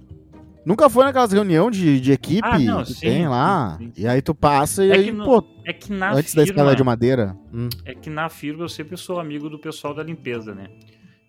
[0.68, 3.78] Nunca foi naquelas reuniões de, de equipe ah, não, que sim, tem lá.
[3.78, 4.02] Sim, sim.
[4.02, 5.44] E aí tu passa e é aí, no, pô.
[5.66, 7.38] É que na antes firma, da escala de madeira.
[7.54, 7.70] Hum.
[7.86, 10.68] É que na firma eu sempre sou amigo do pessoal da limpeza, né?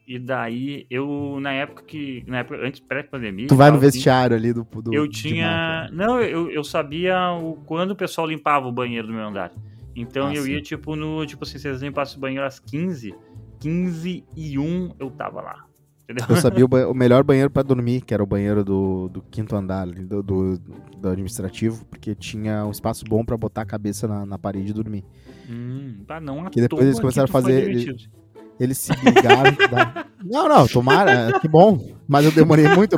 [0.09, 2.25] E daí, eu, na época que.
[2.27, 3.47] Na época, antes pré-pandemia.
[3.47, 4.65] Tu vai no assim, vestiário ali do.
[4.65, 5.87] do eu tinha.
[5.93, 9.53] Não, eu, eu sabia o, quando o pessoal limpava o banheiro do meu andar.
[9.95, 10.53] Então ah, eu sim.
[10.53, 11.27] ia, tipo, no.
[11.27, 13.15] Tipo assim, se eles limpassem o banheiro às 15,
[13.61, 15.67] 15 e 1 eu tava lá.
[16.05, 16.25] Entendeu?
[16.27, 19.55] Eu sabia o, o melhor banheiro para dormir, que era o banheiro do, do quinto
[19.55, 20.59] andar, do, do,
[20.97, 24.73] do, administrativo, porque tinha um espaço bom para botar a cabeça na, na parede e
[24.73, 25.05] dormir.
[25.51, 27.95] Hum, tá não que depois eles começaram a fazer.
[28.59, 29.55] Eles se ligaram.
[29.71, 30.05] da...
[30.25, 31.97] Não, não, tomara, é, que bom.
[32.09, 32.97] Mas eu demorei muito.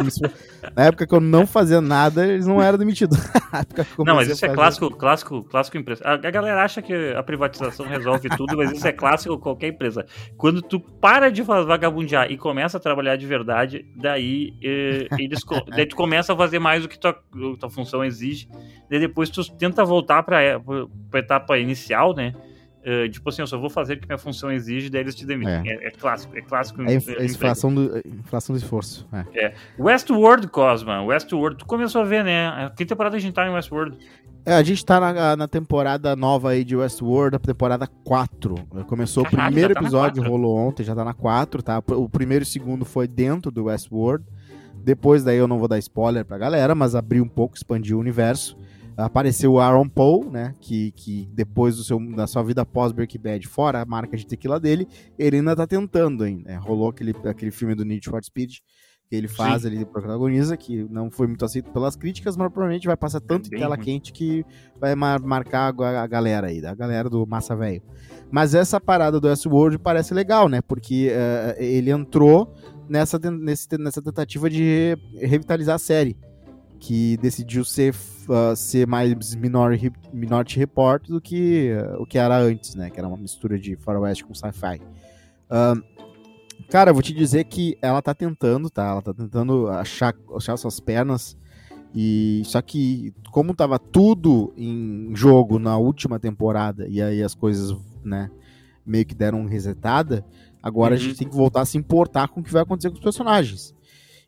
[0.76, 3.18] Na época que eu não fazia nada, eles não eram demitidos.
[3.98, 6.02] não, mas isso é clássico, clássico, clássico empresa.
[6.04, 10.06] A, a, galera acha que a privatização resolve tudo, mas isso é clássico qualquer empresa.
[10.36, 15.86] Quando tu para de vagabundear e começa a trabalhar de verdade, daí eh, eles daí
[15.86, 17.12] tu começa a fazer mais do que tua,
[17.58, 18.48] tua função exige.
[18.88, 22.32] Daí depois tu tenta voltar para a etapa inicial, né?
[22.80, 25.26] Uh, tipo assim, eu só vou fazer o que minha função exige, daí eles te
[25.26, 25.70] demitem.
[25.70, 26.82] É, é, é clássico, é clássico.
[26.82, 29.06] É inflação do, inflação do esforço.
[29.12, 29.44] É.
[29.44, 29.54] é.
[29.78, 32.70] Westworld, Cosma, Westworld, tu começou a ver, né?
[32.74, 33.98] Que temporada a gente tá em Westworld?
[34.46, 38.54] É, a gente tá na, na temporada nova aí de Westworld, a temporada 4.
[38.86, 41.82] Começou o primeiro tá episódio, rolou ontem, já tá na 4, tá?
[41.88, 44.24] O primeiro e o segundo foi dentro do Westworld.
[44.82, 48.00] Depois daí eu não vou dar spoiler pra galera, mas abriu um pouco, expandiu o
[48.00, 48.56] universo
[49.04, 50.54] apareceu o Aaron Paul, né?
[50.60, 54.26] Que, que depois do seu, da sua vida pós Breaking Bad, fora a marca de
[54.26, 54.86] tequila dele,
[55.18, 56.50] ele ainda tá tentando ainda.
[56.50, 56.56] Né?
[56.56, 58.58] Rolou aquele, aquele filme do Need for Speed
[59.10, 59.68] que ele faz, Sim.
[59.68, 63.56] ele protagoniza, que não foi muito aceito pelas críticas, mas provavelmente vai passar tanto é
[63.56, 63.84] em tela ruim.
[63.84, 64.46] quente que
[64.80, 67.82] vai mar marcar a galera aí, a galera do Massa Velho.
[68.30, 70.62] Mas essa parada do S-World parece legal, né?
[70.62, 72.54] Porque uh, ele entrou
[72.88, 76.16] nessa, nesse, nessa tentativa de revitalizar a série
[76.80, 82.38] que decidiu ser, uh, ser mais Minority, Minority Report do que uh, o que era
[82.38, 82.88] antes, né?
[82.88, 84.80] Que era uma mistura de faroeste com sci-fi.
[85.50, 85.82] Uh,
[86.70, 88.86] cara, eu vou te dizer que ela tá tentando, tá?
[88.86, 91.36] Ela tá tentando achar, achar suas pernas.
[91.94, 97.76] E só que como tava tudo em jogo na última temporada e aí as coisas,
[98.02, 98.30] né,
[98.86, 100.24] meio que deram resetada,
[100.62, 101.00] agora uhum.
[101.00, 103.02] a gente tem que voltar a se importar com o que vai acontecer com os
[103.02, 103.74] personagens.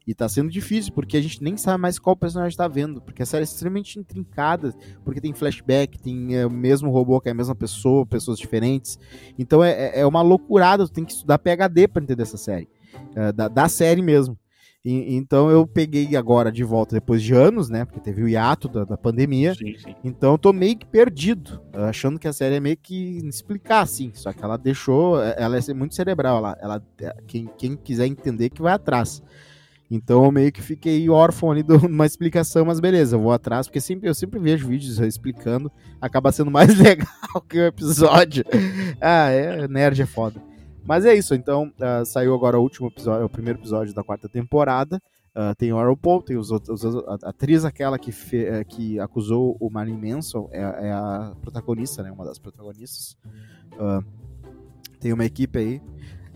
[0.07, 3.01] E tá sendo difícil, porque a gente nem sabe mais qual personagem tá vendo.
[3.01, 7.29] Porque a série é extremamente intrincada, porque tem flashback, tem é, o mesmo robô que
[7.29, 8.99] é a mesma pessoa, pessoas diferentes.
[9.39, 12.69] Então é, é, é uma loucurada, tu tem que estudar PHD para entender essa série.
[13.15, 14.37] É, da, da, série mesmo.
[14.85, 17.85] E, então eu peguei agora de volta depois de anos, né?
[17.85, 19.55] Porque teve o hiato da, da pandemia.
[19.55, 19.95] Sim, sim.
[20.03, 24.11] Então eu tô meio que perdido, achando que a série é meio que explicar, assim.
[24.15, 25.23] Só que ela deixou.
[25.23, 26.39] É, ela é muito cerebral.
[26.39, 26.83] Ela, ela,
[27.29, 29.23] quem, quem quiser entender que vai atrás.
[29.91, 33.67] Então eu meio que fiquei órfão ali de uma explicação, mas beleza, eu vou atrás,
[33.67, 38.45] porque sempre, eu sempre vejo vídeos explicando, acaba sendo mais legal que o episódio.
[39.01, 40.41] ah, é, nerd é foda.
[40.85, 44.29] Mas é isso, então uh, saiu agora o último episódio, o primeiro episódio da quarta
[44.29, 45.01] temporada.
[45.35, 49.01] Uh, tem o Aaron Paul, tem os outros, a atriz aquela que, fe, uh, que
[49.01, 53.17] acusou o Marilyn Manson, é, é, a protagonista, né, uma das protagonistas.
[53.73, 54.05] Uh,
[55.01, 55.83] tem uma equipe aí.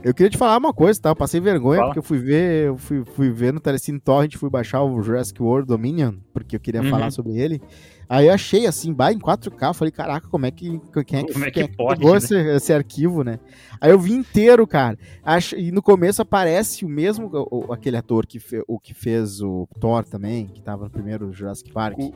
[0.02, 1.08] Eu queria te falar uma coisa, tá?
[1.08, 1.88] Eu passei vergonha Fala.
[1.88, 5.42] porque eu fui ver, eu fui, fui ver no Telecine Torrent, fui baixar o Jurassic
[5.42, 6.90] World Dominion, porque eu queria Uhum.
[6.90, 7.60] falar sobre ele.
[8.08, 11.24] Aí eu achei assim, bah, em 4K, eu falei, caraca, como é que quem é
[11.24, 12.18] que, Como é que quem pode, pegou né?
[12.18, 13.40] esse, esse arquivo, né?
[13.80, 14.96] Aí eu vi inteiro, cara.
[15.24, 19.40] Acho, e no começo aparece o mesmo o- aquele ator que fe- o que fez
[19.42, 21.98] o Thor também, que tava no primeiro Jurassic Park.
[21.98, 22.12] O-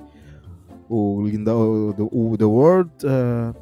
[0.89, 3.53] O, o, o- The World, ah,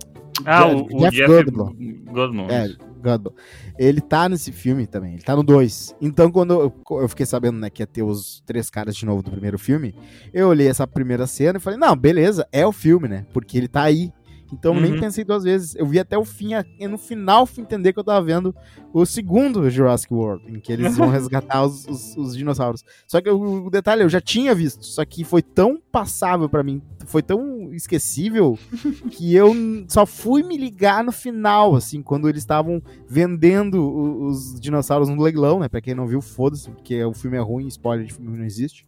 [0.44, 2.04] Ah, Jeff- o, o Jeff Jeff Goldblum.
[2.12, 2.46] Goldblum.
[2.50, 2.68] É.
[3.02, 3.32] Godbo.
[3.78, 5.94] Ele tá nesse filme também, ele tá no 2.
[6.00, 9.22] Então, quando eu, eu fiquei sabendo né, que ia ter os três caras de novo
[9.22, 9.94] do primeiro filme,
[10.34, 13.24] eu olhei essa primeira cena e falei, não, beleza, é o filme, né?
[13.32, 14.12] Porque ele tá aí.
[14.52, 15.00] Então eu nem Uhum.
[15.00, 15.74] pensei duas vezes.
[15.74, 18.54] Eu vi até o fim, e no final fui entender que eu tava vendo
[18.92, 22.82] o segundo Jurassic World, em que eles vão resgatar os, os- os dinossauros.
[23.06, 26.62] Só que o, o detalhe, eu já tinha visto, só que foi tão passável pra
[26.62, 28.58] mim, foi tão esquecível,
[29.10, 29.52] que eu
[29.88, 35.22] só fui me ligar no final, assim, quando eles estavam vendendo o- os dinossauros no
[35.22, 35.68] leilão, né?
[35.68, 38.87] Pra quem não viu, foda-se, porque o filme é ruim, spoiler de filme não existe.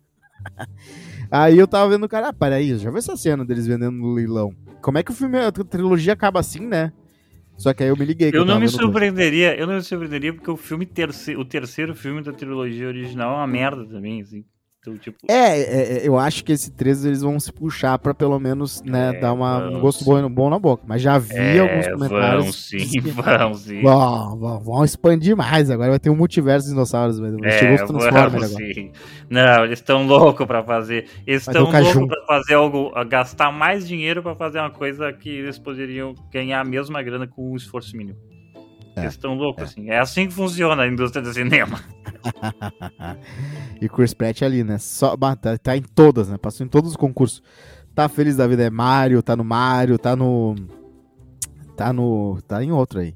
[1.31, 3.93] Aí eu tava vendo o cara, ah, peraí, eu já vi essa cena deles vendendo
[3.93, 4.53] no leilão.
[4.83, 6.93] Como é que o filme, a trilogia acaba assim, né?
[7.57, 8.31] Só que aí eu me liguei.
[8.31, 11.95] que Eu não me surpreenderia, eu não me surpreenderia porque o filme terceiro, o terceiro
[11.95, 14.45] filme da trilogia original é uma merda também, assim.
[14.81, 18.15] Então, tipo, É, é, é, eu acho que esse 13 eles vão se puxar pra
[18.15, 20.83] pelo menos, né, É, dar uma, um gosto bom, bom na boca.
[20.87, 22.45] Mas já vi é, alguns comentários.
[22.45, 23.83] vão sim, que- vão sim.
[23.83, 25.71] Vão, vão, vão expandir mais.
[25.71, 27.19] Agora vai ter um multiverso de dinossauros.
[27.45, 28.75] É, chegou os Transformers agora.
[28.75, 28.91] sim.
[29.29, 31.07] Não, eles estão loucos pra fazer.
[31.27, 35.59] Eles estão loucos pra fazer algo, gastar mais dinheiro pra fazer uma coisa que eles
[35.59, 38.17] poderiam ganhar a mesma grana com um esforço mínimo.
[39.07, 39.91] É, loucos, assim.
[39.91, 41.81] É assim que funciona a indústria do cinema.
[43.81, 44.79] e Chris Pratt ali, né?
[44.79, 46.37] Só, tá, tá em todas, né?
[46.39, 47.43] Passou em todos os concursos.
[47.95, 50.55] Tá feliz da vida, é Mario, tá no Mario, tá no.
[51.77, 52.39] Tá no.
[52.47, 53.15] Tá em outro aí.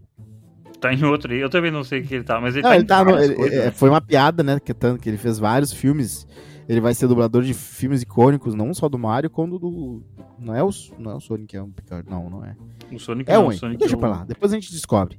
[0.81, 1.41] Tá em outro aí.
[1.41, 3.05] Eu também não sei o que ele tá, mas ele Não, tá ele em tá
[3.05, 3.71] no, ele- coisas, é, né?
[3.71, 4.59] foi uma piada, né?
[4.61, 6.27] Que, tanto que ele fez vários filmes.
[6.67, 10.03] Ele vai ser dublador de filmes icônicos, não só do Mario, como do.
[10.39, 12.09] Não é o, não é o Sonic, é um Picard.
[12.09, 12.57] Não, não é.
[12.91, 14.25] O Sonic É um, o Sonic deixa é pra lá.
[14.25, 15.19] Depois a gente descobre.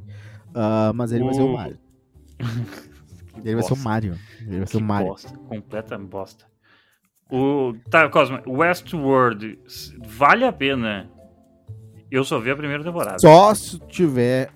[0.56, 1.78] Ah, mas ele vai ser o O- Mario.
[3.44, 3.90] Ele vai ser o bosta.
[3.90, 4.20] Mario.
[4.42, 5.08] Ele vai ser Que o Mario.
[5.10, 6.46] bosta, completa bosta.
[7.30, 9.60] O, tá, Cosma, Westworld,
[10.06, 11.10] vale a pena.
[12.10, 13.20] Eu só vi a primeira temporada.
[13.20, 14.50] Só se tiver.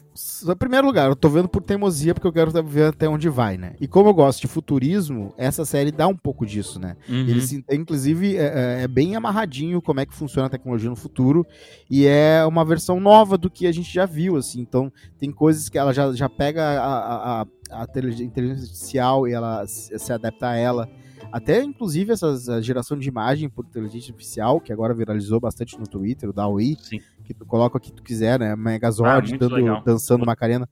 [0.48, 3.58] Em primeiro lugar, eu tô vendo por teimosia, porque eu quero ver até onde vai,
[3.58, 3.74] né?
[3.80, 6.96] E como eu gosto de futurismo, essa série dá um pouco disso, né?
[7.08, 7.16] Uhum.
[7.28, 10.96] Ele, se- inclusive, é, é- é bem amarradinho como é que funciona a tecnologia no
[10.96, 11.46] futuro.
[11.90, 14.62] E é uma versão nova do que a gente já viu, assim.
[14.62, 17.84] Então, tem coisas que ela já, já pega a, a, a,
[18.22, 20.90] inteligência artificial e ela se adapta a ela.
[21.32, 25.88] Até, inclusive, essa a geração de imagem por inteligência artificial, que agora viralizou bastante no
[25.88, 26.76] Twitter, o DAWI,
[27.24, 28.52] que tu coloca o que tu quiser, né?
[28.52, 29.84] Ah, Megazord muito dando, legal.
[29.84, 30.68] dançando Macarena.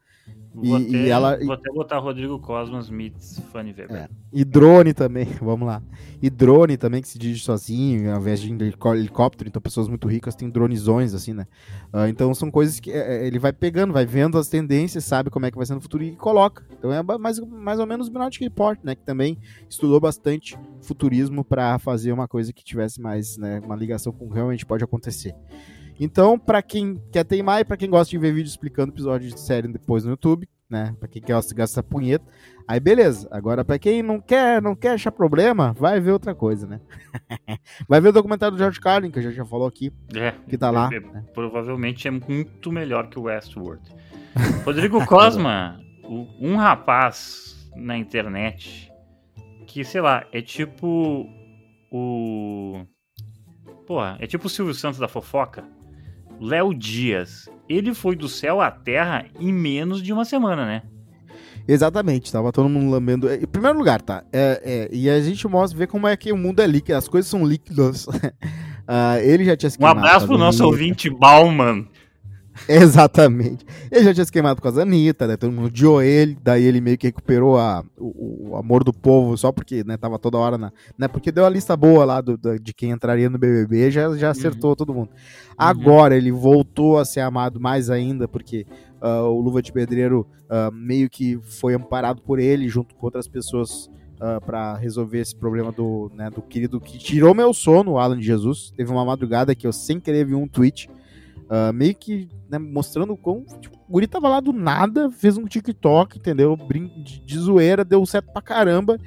[0.62, 3.96] Vou, e- até, e ela- vou até botar Rodrigo Cosmos meets Fanny Weber.
[3.96, 4.10] É.
[4.34, 5.82] E drone também, vamos lá.
[6.22, 9.48] E drone também que se dirige sozinho, ao invés de helicó- helicóptero.
[9.48, 11.46] Então, pessoas muito ricas têm dronezões, assim, né?
[11.94, 15.30] Ah, então, são coisas que é, é, ele vai pegando, vai vendo as tendências, sabe
[15.30, 16.66] como é que vai ser no futuro e coloca.
[16.78, 18.96] Então, é mais, mais ou menos o Minority Report, né?
[18.96, 19.38] Que também
[19.70, 23.62] estudou bastante futurismo para fazer uma coisa que tivesse mais, né?
[23.64, 25.36] Uma ligação com o que realmente pode acontecer.
[26.00, 29.40] Então, pra quem quer teimar e pra quem gosta de ver vídeo explicando episódio de
[29.40, 30.96] série depois no YouTube, né?
[31.00, 32.26] Pra quem gosta de gastar punheta,
[32.68, 33.28] aí beleza.
[33.32, 36.80] Agora, pra quem não quer, não quer achar problema, vai ver outra coisa, né?
[37.88, 40.58] vai ver o documentário do George Carlin, que a gente já falou aqui, É, que
[40.58, 40.90] tá lá.
[40.94, 43.82] é, é, provavelmente é muito melhor que o Westworld.
[44.66, 45.80] Rodrigo Cosma,
[46.40, 48.92] um rapaz na internet
[49.66, 51.26] que, sei lá, é tipo
[51.92, 52.86] o.
[53.88, 55.64] Porra, é tipo o Silvio Santos da fofoca.
[56.40, 57.50] Léo Dias.
[57.68, 60.84] Ele foi do céu à terra em menos de uma semana, né?
[61.68, 63.32] Exatamente, tava todo mundo lambendo.
[63.32, 64.24] Em primeiro lugar, tá?
[64.32, 67.10] É, é, e a gente mostra, vê como é que o mundo é líquido, as
[67.10, 68.08] coisas são líquidas.
[68.90, 71.86] Ah, ele já tinha se Um queimado abraço com pro nosso ouvinte Bauman.
[72.68, 73.66] Exatamente.
[73.92, 75.38] Ele já tinha se queimado com a Anitta, né?
[75.38, 79.38] Todo mundo odiou ele, daí ele meio que recuperou a, o, o amor do povo
[79.38, 80.72] só porque, né, tava toda hora na.
[80.98, 84.16] Né, porque deu a lista boa lá do, do- de quem entraria no BBB, já,
[84.16, 85.10] já acertou todo mundo.
[85.58, 88.66] Agora ele voltou a ser amado mais ainda, porque
[89.02, 93.28] ah, o Luva de Pedreiro ah, meio que foi amparado por ele, junto com outras
[93.28, 93.90] pessoas.
[94.20, 98.18] Uh, para resolver esse problema do, né, do querido que tirou meu sono, o Alan
[98.18, 98.74] de Jesus.
[98.76, 100.90] Teve uma madrugada que eu sem querer vi um tweet
[101.50, 105.46] Uh, meio que né, mostrando como tipo, o guri tava lá do nada, fez um
[105.46, 106.58] TikTok, entendeu?
[106.58, 108.98] Brin de, de zoeira, deu certo pra caramba.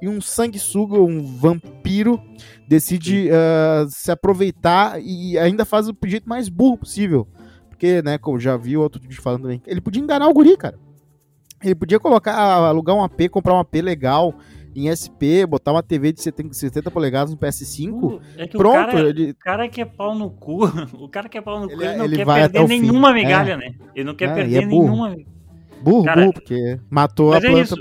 [0.00, 2.18] E um sanguessuga, um vampiro,
[2.66, 7.28] decide uh, se aproveitar e ainda faz o jeito mais burro possível.
[7.68, 10.78] Porque, né, como já vi outro vídeo falando também, ele podia enganar o guri, cara.
[11.62, 14.34] Ele podia colocar, alugar um AP, comprar um AP legal
[14.74, 17.92] em SP, botar uma TV de 70, 70 polegadas no PS5.
[17.92, 21.28] Uh, é pronto, o cara, ele, o cara que é pau no cu, o cara
[21.28, 23.14] que é pau no cu, Ele- ele, não ele quer perder nenhuma É.
[23.14, 23.74] migalha, né?
[23.94, 24.84] Ele não quer É, perder é burro.
[24.84, 25.16] nenhuma.
[25.82, 27.74] burro, Cara, burro, porque matou a é planta.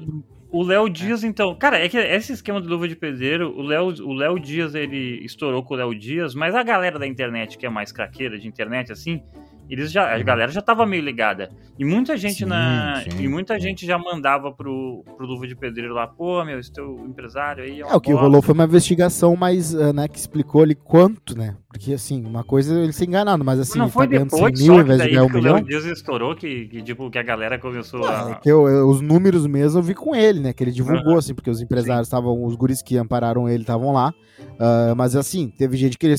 [0.52, 1.54] O Léo Dias, então.
[1.54, 5.24] Cara, é que esse esquema de luva de pedreiro, o Léo, o Léo Dias, ele
[5.24, 8.48] estourou com o Léo Dias, mas a galera da internet, que é mais craqueira de
[8.48, 9.22] internet, assim,
[9.70, 11.50] eles já, a galera já tava meio ligada.
[11.78, 13.04] E muita gente Sim, na.
[13.04, 13.62] sim, e muita sim.
[13.62, 17.80] gente já mandava pro, pro Luva de Pedreiro lá, pô, meu, esse teu empresário aí.
[17.82, 21.56] É, o que rolou foi uma investigação mais, ah, né, que explicou ali quanto, né?
[21.70, 24.30] Porque, assim, uma coisa é ele ser enganado, mas assim, não ele foi tá ganhando
[24.32, 25.62] 100 depois mil ao invés de ganhar um que o milhão.
[25.62, 28.36] Dias estourou, que, que, tipo, que a galera começou É a.
[28.36, 30.52] que eu- eu- os números mesmo eu vi com ele, né?
[30.52, 31.20] Que ele divulgou, Aham.
[31.20, 34.12] assim, porque os empresários estavam, os guris que ampararam ele estavam lá.
[34.60, 36.16] Ah, mas assim, teve gente que ele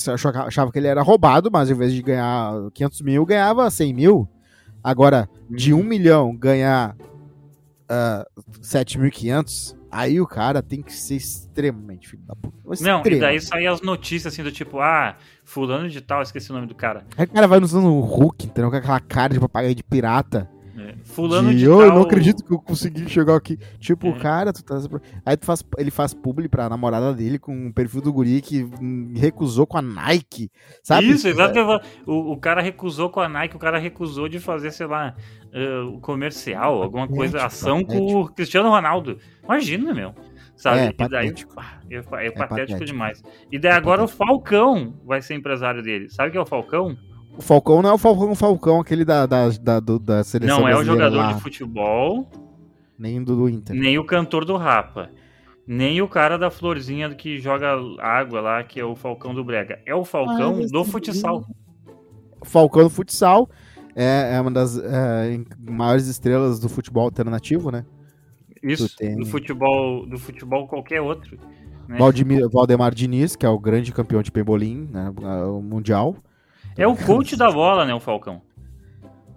[0.47, 3.40] achava que ele era roubado, mas ao invés de ganhar 500 mil, ganhava
[3.71, 4.29] 100 mil.
[4.83, 5.81] Agora, de Uhum.
[5.81, 6.97] 1 milhão ganhar
[7.89, 8.25] ah,
[8.63, 12.57] 7.500, aí o cara tem que ser extremamente filho da puta.
[12.83, 16.55] Não, e daí saía as notícias assim do tipo, ah, fulano de tal, esqueci o
[16.55, 17.05] nome do cara.
[17.17, 18.71] Aí o cara vai usando o Hulk, entendeu?
[18.71, 20.49] Com aquela cara de papagaio de pirata.
[21.11, 21.87] É, Fulano de, de, "Ô, tal.
[21.89, 23.59] eu não acredito que eu consegui chegar aqui.
[23.79, 24.13] Tipo, É.
[24.19, 24.77] cara, tu tá...
[25.27, 28.63] Aí tu faz, ele faz publi pra namorada dele com o perfil do guri que
[28.81, 30.51] hum, recusou com a Nike,
[30.83, 31.09] sabe?
[31.11, 31.59] Isso, exato.
[32.07, 35.15] O, o cara recusou com a Nike, o cara recusou de fazer, sei lá,
[35.53, 39.19] eh, o comercial, alguma coisa, Patético, ação com o Cristiano Ronaldo.
[39.45, 40.15] Imagina, meu.
[40.57, 40.79] Sabe?
[40.81, 41.55] É, e daí, patético.
[41.55, 42.85] pá, é, é patético, patético.
[42.85, 43.23] demais.
[43.51, 46.11] E daí agora o Falcão vai ser empresário dele.
[46.11, 46.97] Sabe o que é o Falcão?
[47.41, 50.69] O Falcão não é o Falcão Falcão, aquele da, da, da, do- da seleção Não
[50.69, 52.29] é o jogador lá, de futebol,
[52.99, 53.75] nem do, do Inter.
[53.75, 55.09] nem o cantor do Rapa.
[55.67, 57.69] Nem o cara da florzinha que joga
[58.01, 59.79] água lá, que é o Falcão do Brega.
[59.87, 61.45] É o Falcão Ah, do futsal.
[62.41, 63.49] O Falcão do futsal
[63.95, 67.87] é, é uma das é, maiores estrelas do futebol alternativo, né?
[68.63, 71.39] Isso, tem- do futebol, do futebol qualquer outro.
[71.89, 71.97] né?
[71.99, 75.11] Valdemir, Valdemar Diniz, que é o grande campeão de pembolim né,
[75.47, 76.17] o mundial,
[76.81, 78.41] É o coach da bola, né, o Falcão.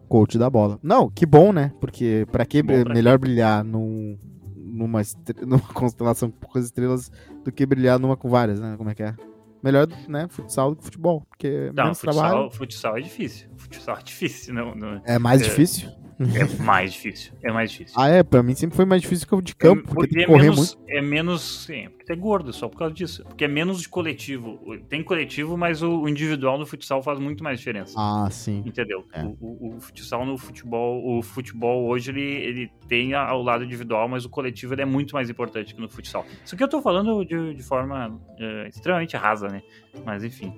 [0.08, 0.80] coach da bola.
[0.82, 1.72] Não, que bom, né?
[1.80, 4.18] Porque pra que Bom pra melhor brilhar num,
[4.56, 7.12] numa, estre- numa constelação com poucas estrelas
[7.44, 8.76] do que brilhar numa com várias, né?
[8.78, 9.16] Como é que é?
[9.64, 13.48] Melhor, né, futsal do que futebol, porque Não, menos futsal, trabalho futsal é difícil.
[13.58, 15.46] Futsal é difícil, não, não- é mais é.
[15.46, 15.90] difícil.
[16.20, 17.34] É mais difícil.
[17.44, 17.96] É mais difícil.
[17.98, 20.26] Ah, é, pra mim sempre foi mais difícil que o de campo, porque, tem é
[20.26, 20.92] que correr menos, muito.
[20.92, 23.24] é menos, sim, porque é gordo só por causa disso.
[23.24, 24.60] Porque é menos de coletivo.
[24.90, 27.94] Tem coletivo, mas o o individual no futsal faz muito mais diferença.
[27.98, 28.62] Ah, sim.
[28.66, 29.06] Entendeu?
[29.14, 29.24] É.
[29.24, 33.64] O, o- o futsal no futebol, o futebol hoje ele, ele tem a- ao lado
[33.64, 36.26] individual, mas o coletivo ele é muito mais importante que no futsal.
[36.44, 39.62] Isso aqui eu tô falando de, de forma eh, extremamente rasa, né?
[40.06, 40.54] Mas enfim.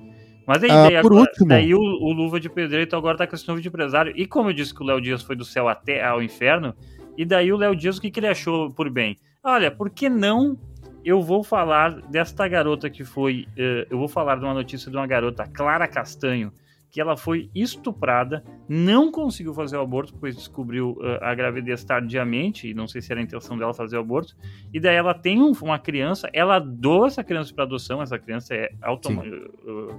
[0.47, 1.47] Mas aí, Ah, daí, por agora- último.
[1.49, 4.13] daí o, o Luva de Pedreiro então agora tá com esse novo de empresário.
[4.15, 6.73] E como eu disse que o Léo Dias foi do céu até ao inferno,
[7.17, 9.17] e daí o Léo Dias, o que, que ele achou por bem?
[9.43, 10.57] Olha, por que não
[11.03, 13.47] eu vou falar desta garota que foi.
[13.57, 16.51] eh, eu vou falar de uma notícia de uma garota, Clara Castanho,
[16.95, 22.69] que ela foi estuprada, não conseguiu fazer o aborto, pois descobriu eh, a gravidez tardiamente,
[22.69, 24.33] e não sei se era a intenção dela fazer o aborto,
[24.73, 28.55] e daí ela tem um- uma criança, ela doa essa criança para adoção, essa criança
[28.55, 29.95] é eh, eh,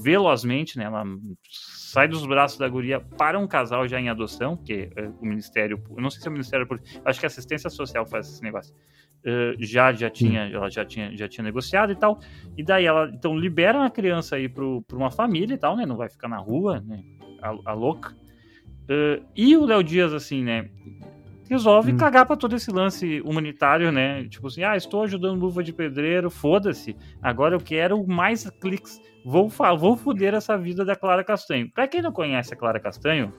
[0.00, 1.02] velozmente, né, ela
[1.50, 5.82] sai dos braços da guria para um casal já em adoção, que eh, o Ministério,
[5.90, 8.44] eu não sei se é o Ministério Público, acho que a assistência social faz esse
[8.44, 8.72] negócio.
[9.24, 12.20] Eh, já já tinha ela já tinha já tinha negociado e tal.
[12.56, 15.84] E daí ela então liberam a criança aí para uma família e tal né?
[15.84, 17.02] Não vai ficar na rua né?
[17.42, 18.14] A, a louca.
[18.88, 20.68] Eh, e o Léo Dias assim né?
[21.50, 21.96] Resolve Hum.
[21.96, 24.24] cagar para todo esse lance humanitário né?
[24.28, 26.96] Tipo assim ah estou ajudando luva de pedreiro foda-se.
[27.20, 29.00] Agora eu quero mais cliques.
[29.24, 31.68] Vou vou foder essa vida da Clara Castanho.
[31.72, 33.32] Para quem não conhece a Clara Castanho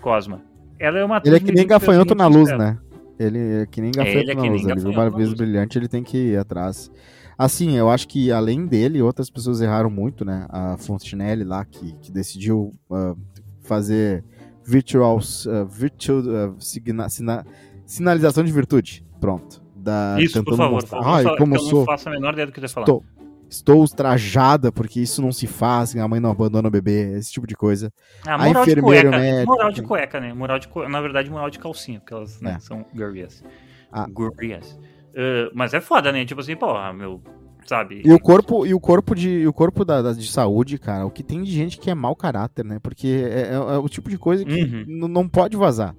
[0.00, 0.40] Cosma
[0.78, 2.76] ela é uma Ele é que nem gafanhoto na luz, né?
[3.22, 4.62] Ele é que nem gafanhoto ele é na que nem luz.
[4.66, 6.90] Ele viu gafanhoto uma vez brilhante, ele tem que ir atrás.
[7.38, 10.46] Assim, eu acho que além dele, outras pessoas erraram muito, né?
[10.50, 13.14] A Fontenelle lá, que, que decidiu ah,
[13.62, 14.22] fazer
[14.64, 17.44] virtual, ah, virtual ah, signa- sina-
[17.86, 19.04] sinalização de virtude.
[19.20, 19.62] Pronto.
[19.74, 20.74] Da, Isso, por favor.
[20.74, 21.78] mostrar, Não Ai, como eu eu sou.
[21.80, 22.88] não faço a menor ideia do que você tá falando.
[22.88, 23.04] Estou,
[23.52, 27.46] estou ultrajada porque isso não se faz, a mãe não abandona o bebê, esse tipo
[27.46, 27.92] de coisa.
[28.26, 29.18] Ah, A de enfermeira cueca.
[29.22, 29.46] médica.
[29.52, 30.32] Moral de cueca, né?
[30.34, 32.58] Moral de cu- Na verdade, moral de calcinha, porque elas né, É.
[32.60, 33.44] são gurias.
[33.92, 34.06] Ah.
[34.10, 34.72] Gurias.
[35.12, 36.24] Uh, mas é foda, né?
[36.24, 37.20] Tipo assim, pô, ah, meu.
[37.66, 38.02] Sabe?
[38.04, 41.06] E o corpo, e o corpo de, e o corpo da, da- de saúde, cara,
[41.06, 42.78] o que tem de gente que é mau caráter, né?
[42.82, 45.06] Porque é, é- é o tipo de coisa que Uhum.
[45.08, 45.94] não pode vazar.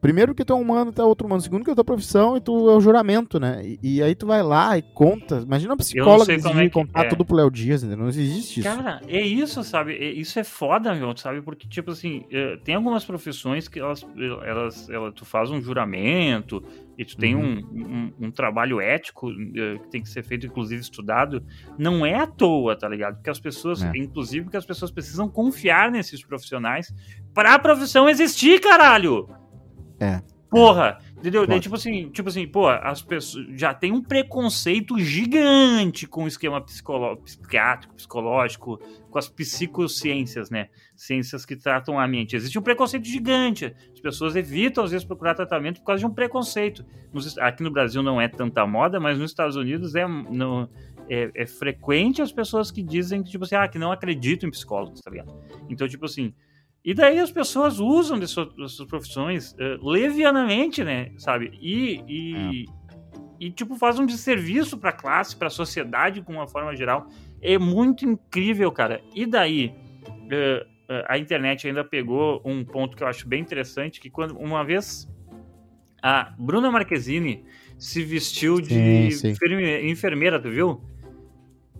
[0.00, 1.42] Primeiro que tu é humano, tu é outro humano.
[1.42, 3.62] Segundo que é a tua profissão e tu é o juramento, né?
[3.64, 5.40] E, e aí tu vai lá e conta.
[5.44, 7.08] Imagina uma psicóloga decidir é contar é.
[7.08, 8.04] tudo pro Léo Dias, entendeu?
[8.04, 8.68] Não existe isso.
[8.68, 9.96] Cara, é isso, sabe?
[9.96, 11.42] Isso é foda, meu, sabe?
[11.42, 14.06] Porque, tipo assim, é, tem algumas profissões que elas,
[14.44, 16.62] elas, elas tu faz um juramento
[16.96, 17.64] e tu tem uhum.
[17.72, 21.42] um, um, um, trabalho ético é, que tem que ser feito, inclusive estudado.
[21.76, 23.16] Não é à toa, tá ligado?
[23.16, 23.90] Porque as pessoas, é.
[23.96, 26.94] inclusive, porque as pessoas precisam confiar nesses profissionais
[27.34, 29.28] pra profissão existir, caralho!
[30.00, 30.22] É.
[30.50, 30.98] Porra!
[31.18, 31.46] Entendeu?
[31.46, 36.28] Daí, tipo assim, tipo assim, pô, as pessoas já tem um preconceito gigante com o
[36.28, 38.80] esquema psiquiátrico, psicológico,
[39.10, 40.68] com as psicociências, né?
[40.96, 42.36] Ciências que tratam a mente.
[42.36, 43.74] Existe um preconceito gigante.
[43.92, 46.86] As pessoas evitam, às vezes, procurar tratamento por causa de um preconceito.
[47.12, 50.68] Nos, aqui no Brasil não é tanta moda, mas nos Estados Unidos é, no,
[51.10, 54.52] é, é frequente as pessoas que dizem que, tipo assim, ah, que não acreditam em
[54.52, 55.34] psicólogos, tá ligado?
[55.68, 56.32] Então, tipo assim,
[56.84, 61.10] e daí as pessoas usam dessas, dessas profissões uh, levianamente, né?
[61.18, 61.50] Sabe?
[61.60, 62.72] E, e, é.
[63.40, 67.06] e tipo, faz um desserviço para a classe, para a sociedade, com uma forma geral.
[67.42, 69.02] É muito incrível, cara.
[69.14, 69.74] E daí,
[70.06, 74.36] uh, uh, a internet ainda pegou um ponto que eu acho bem interessante, que quando
[74.38, 75.08] uma vez
[76.02, 77.44] a Bruna Marquezine
[77.76, 79.34] se vestiu de sim, sim.
[79.84, 80.80] enfermeira, tu viu?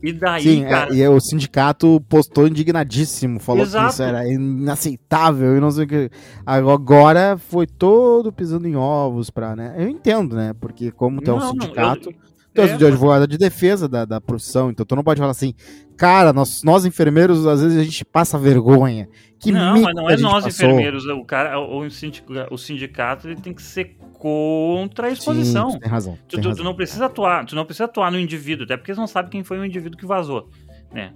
[0.02, 0.94] E daí, Sim, é, cara...
[0.94, 3.86] é, e o sindicato postou indignadíssimo, falou Exato.
[3.86, 6.10] que isso era inaceitável e não sei o que.
[6.46, 9.74] Agora foi todo pisando em ovos pra, né?
[9.76, 10.54] Eu entendo, né?
[10.60, 12.68] Porque como tem um sindicato, não, eu...
[12.68, 15.52] tu é, de advogado de defesa da, da profissão, então tu não pode falar assim,
[15.96, 19.08] cara, nós, nós enfermeiros, às vezes a gente passa vergonha.
[19.40, 20.48] Que não, mas não é nós passou.
[20.48, 25.70] enfermeiros, o cara, o sindicato, o sindicato ele tem que ser contra a exposição.
[25.70, 26.18] Sim, tem razão.
[26.26, 26.64] Tu, tem tu, razão.
[26.64, 29.30] tu, não precisa atuar, tu não precisa atuar no indivíduo, até porque eles não sabem
[29.30, 30.50] quem foi o indivíduo que vazou,
[30.92, 31.12] né?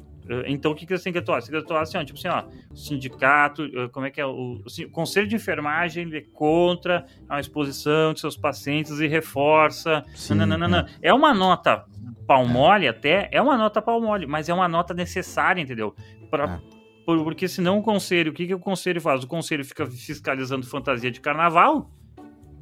[0.47, 1.43] Então, o que, que você tem que atuar?
[1.43, 2.45] Você tem que atuar assim, ó, tipo assim, ó,
[2.75, 4.25] sindicato, como é que é?
[4.25, 10.05] O, o, conselho de enfermagem ele é contra a exposição de seus pacientes e reforça.
[10.14, 11.09] Sim, é.
[11.09, 11.85] é uma nota
[12.27, 15.95] palmole até, é uma nota palmole, mas é uma nota necessária, entendeu?
[16.31, 16.61] Pra, é.
[17.05, 19.24] Porque senão o conselho, o que, que o conselho faz?
[19.24, 21.90] O conselho fica fiscalizando fantasia de carnaval,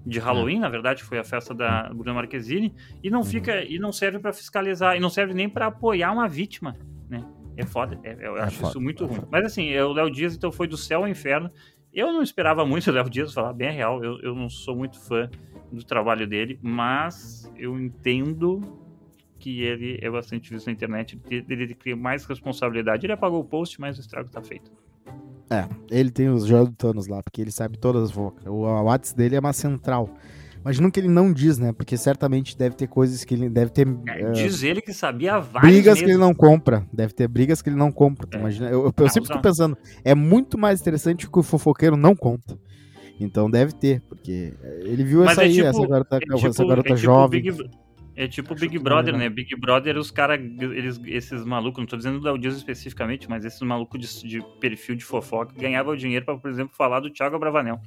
[0.04, 0.60] de Halloween, é.
[0.60, 3.24] na verdade, foi a festa da Bruna Marquezine, e não uhum.
[3.24, 6.76] fica e não serve para fiscalizar, e não serve nem para apoiar uma vítima,
[7.08, 7.24] né?
[7.56, 9.20] É foda, é, eu é acho foda, isso muito é ruim.
[9.30, 11.50] Mas assim, o Léo Dias então foi do céu ao inferno.
[11.92, 14.98] Eu não esperava muito o Léo Dias falar bem real, eu, eu não sou muito
[15.00, 15.28] fã
[15.70, 18.79] do trabalho dele, mas eu entendo
[19.40, 23.06] que ele é bastante visto na internet, ele, ele cria mais responsabilidade.
[23.06, 24.70] Ele apagou o post, mas o estrago tá feito.
[25.50, 28.46] É, ele tem os jogos do Thanos lá, porque ele sabe todas as vocas.
[28.46, 30.08] O WhatsApp dele é uma central.
[30.62, 31.72] Mas nunca ele não diz, né?
[31.72, 33.88] Porque certamente deve ter coisas que ele deve ter.
[34.06, 35.72] É, uh, diz ele que sabia várias.
[35.72, 36.86] Brigas que ele não compra.
[36.92, 38.28] Deve ter brigas que ele não compra.
[38.30, 38.38] É.
[38.38, 42.14] Imagina, eu, eu, eu sempre fico pensando, é muito mais interessante que o fofoqueiro não
[42.14, 42.58] conta.
[43.18, 46.46] Então deve ter, porque ele viu Mas essa é aí, tipo, essa garota, é tipo,
[46.46, 47.42] essa garota é tipo jovem.
[47.42, 47.70] Big,
[48.20, 49.30] é tipo o Big Brother, né?
[49.30, 53.62] Big Brother, os caras, eles, esses malucos, não tô dizendo do Léo especificamente, mas esses
[53.62, 57.80] malucos de, de, perfil de fofoca ganhavam dinheiro para, por exemplo, falar do Thiago Bravanel.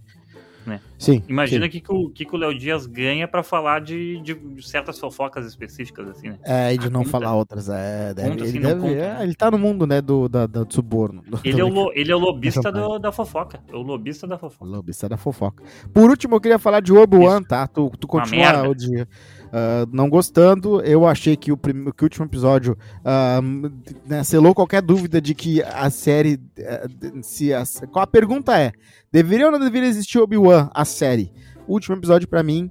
[0.65, 0.79] Né?
[0.97, 1.21] Sim.
[1.27, 4.65] Imagina o que, que, o, que, que o Léo Dias ganha para falar de, de,
[4.65, 6.39] certas fofocas específicas, assim, né?
[6.43, 7.11] É, e de não conta.
[7.11, 7.69] falar outras.
[7.69, 10.65] É, deve, conta, assim, ele, deve, é, ele tá no mundo, né, do, da, do
[10.73, 11.21] suborno.
[11.43, 13.59] Ele, é o, ele é o lobista do, da fofoca.
[13.71, 14.65] É o lobista da fofoca.
[14.65, 15.63] Lobista da fofoca.
[15.93, 17.67] Por último, eu queria falar de Obi-Wan, tá?
[17.67, 19.07] Tu, tu continua o dia.
[19.53, 21.91] Uh, não gostando, eu achei que o, prim...
[21.91, 23.71] que o último episódio uh,
[24.03, 26.41] né, selou qualquer dúvida de que a série.
[26.57, 27.63] Uh, se a...
[27.91, 28.71] Qual a pergunta é:
[29.11, 31.31] deveria ou não deveria existir Obi-Wan, a série?
[31.67, 32.69] O último episódio, para mim,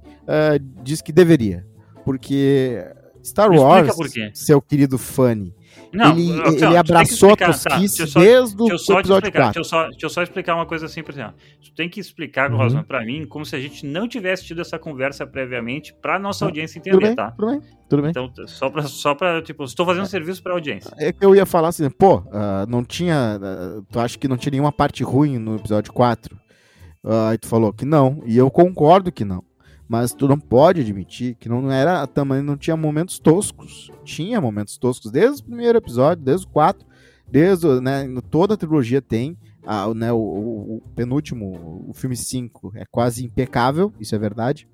[0.83, 1.65] diz que deveria.
[2.03, 2.85] Porque
[3.23, 3.95] Star Wars,
[4.33, 5.55] seu querido Fanny,
[5.93, 9.53] não, ele, assim, ele abraçou a tosquice tá, só, desde o episódio explicar, 4.
[9.53, 11.35] Deixa eu, só, deixa eu só explicar uma coisa assim, por exemplo.
[11.63, 12.57] Tu tem que explicar, uhum.
[12.57, 16.45] Rosman, pra mim, como se a gente não tivesse tido essa conversa previamente pra nossa
[16.45, 17.31] audiência entender, tudo bem, tá?
[17.31, 18.11] Tudo bem, tudo bem.
[18.11, 20.07] Então, só pra, só pra tipo, estou fazendo é.
[20.07, 20.91] serviço pra audiência.
[20.97, 24.37] É que eu ia falar assim, pô, uh, não tinha, uh, tu acha que não
[24.37, 26.35] tinha nenhuma parte ruim no episódio 4?
[27.03, 29.43] Uh, aí tu falou que não, e eu concordo que não
[29.87, 33.91] mas tu não pode admitir que não era também não tinha momentos toscos.
[34.03, 36.85] Tinha momentos toscos desde o primeiro episódio, desde o 4,
[37.29, 39.37] desde né, toda a trilogia tem.
[39.65, 44.67] A, né, o, o, o, penúltimo, o filme 5, é quase impecável, isso é verdade.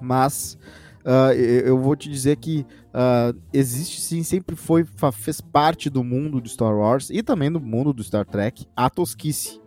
[0.00, 0.58] Mas
[1.04, 6.40] uh, eu vou te dizer que uh, existe sim, sempre foi, fez parte do mundo
[6.40, 9.60] do Star Wars e também do mundo do Star Trek a tosquice.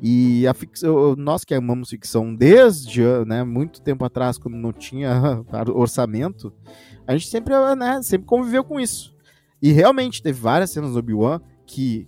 [0.00, 5.42] E a ficção, nós que amamos ficção desde né, muito tempo atrás, quando não tinha
[5.74, 6.52] orçamento,
[7.06, 9.14] a gente sempre, né, sempre conviveu com isso.
[9.60, 12.06] E realmente teve várias cenas do Obi-Wan que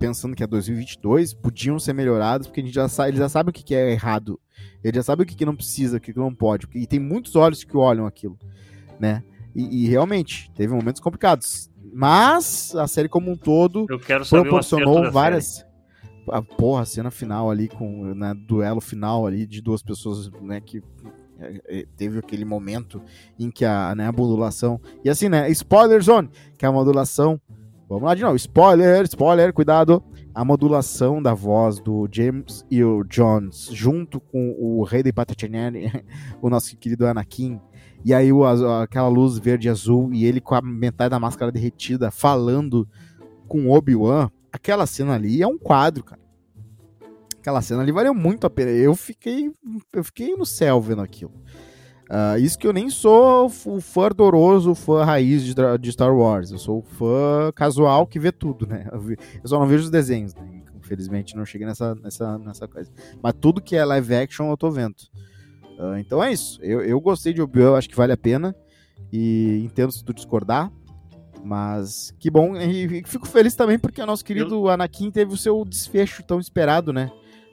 [0.00, 3.50] pensando que é 2022, podiam ser melhorados, porque a gente já sabe, eles já sabem
[3.50, 4.40] o que, é errado.
[4.82, 6.66] Eles já sabem o que, não precisa, o que, não pode.
[6.74, 8.38] E tem muitos olhos que olham aquilo,
[8.98, 9.22] né?
[9.54, 11.70] E, e realmente, teve momentos complicados.
[11.92, 13.86] Mas a série como um todo
[14.28, 15.66] proporcionou várias.
[16.30, 20.60] A porra, a cena final ali com né, duelo final ali de duas pessoas, né,
[20.60, 20.82] que
[21.38, 23.00] é, é, teve aquele momento
[23.38, 24.80] em que a, né, a modulação.
[25.04, 25.50] E assim, né?
[25.50, 26.28] Spoiler zone,
[26.58, 27.40] que é a modulação.
[27.88, 28.36] Vamos lá de novo.
[28.36, 30.02] Spoiler, spoiler, cuidado.
[30.34, 35.90] A modulação da voz do James Earl Jones, junto com o rei de Patatinelli,
[36.40, 37.60] o nosso querido Anakin,
[38.04, 38.44] e aí o,
[38.80, 42.88] aquela luz verde e azul e ele com a metade da máscara derretida falando
[43.48, 46.19] com Obi-Wan, aquela cena ali é um quadro, cara.
[47.40, 48.70] Aquela cena ali valeu muito a pena.
[48.70, 49.50] Eu fiquei,
[49.94, 51.32] eu fiquei no céu vendo aquilo.
[52.10, 56.50] Uh, isso que eu nem sou o fã ardoroso, fã raiz de, de, Star Wars.
[56.50, 58.88] Eu sou o fã casual que vê tudo, né?
[58.92, 60.62] Eu, vi, eu só não vejo os desenhos, né?
[60.74, 62.90] Infelizmente não cheguei nessa, nessa, nessa coisa.
[63.22, 64.96] Mas tudo que é live action eu tô vendo.
[65.78, 66.58] Uh, então é isso.
[66.62, 68.54] Eu, eu gostei de Obi-Wan, acho que vale a pena.
[69.10, 70.70] E entendo se tu discordar.
[71.44, 72.56] Mas que bom.
[72.56, 74.68] E fico feliz também porque o nosso querido eu...
[74.68, 77.10] Anakin teve o seu desfecho tão esperado, né?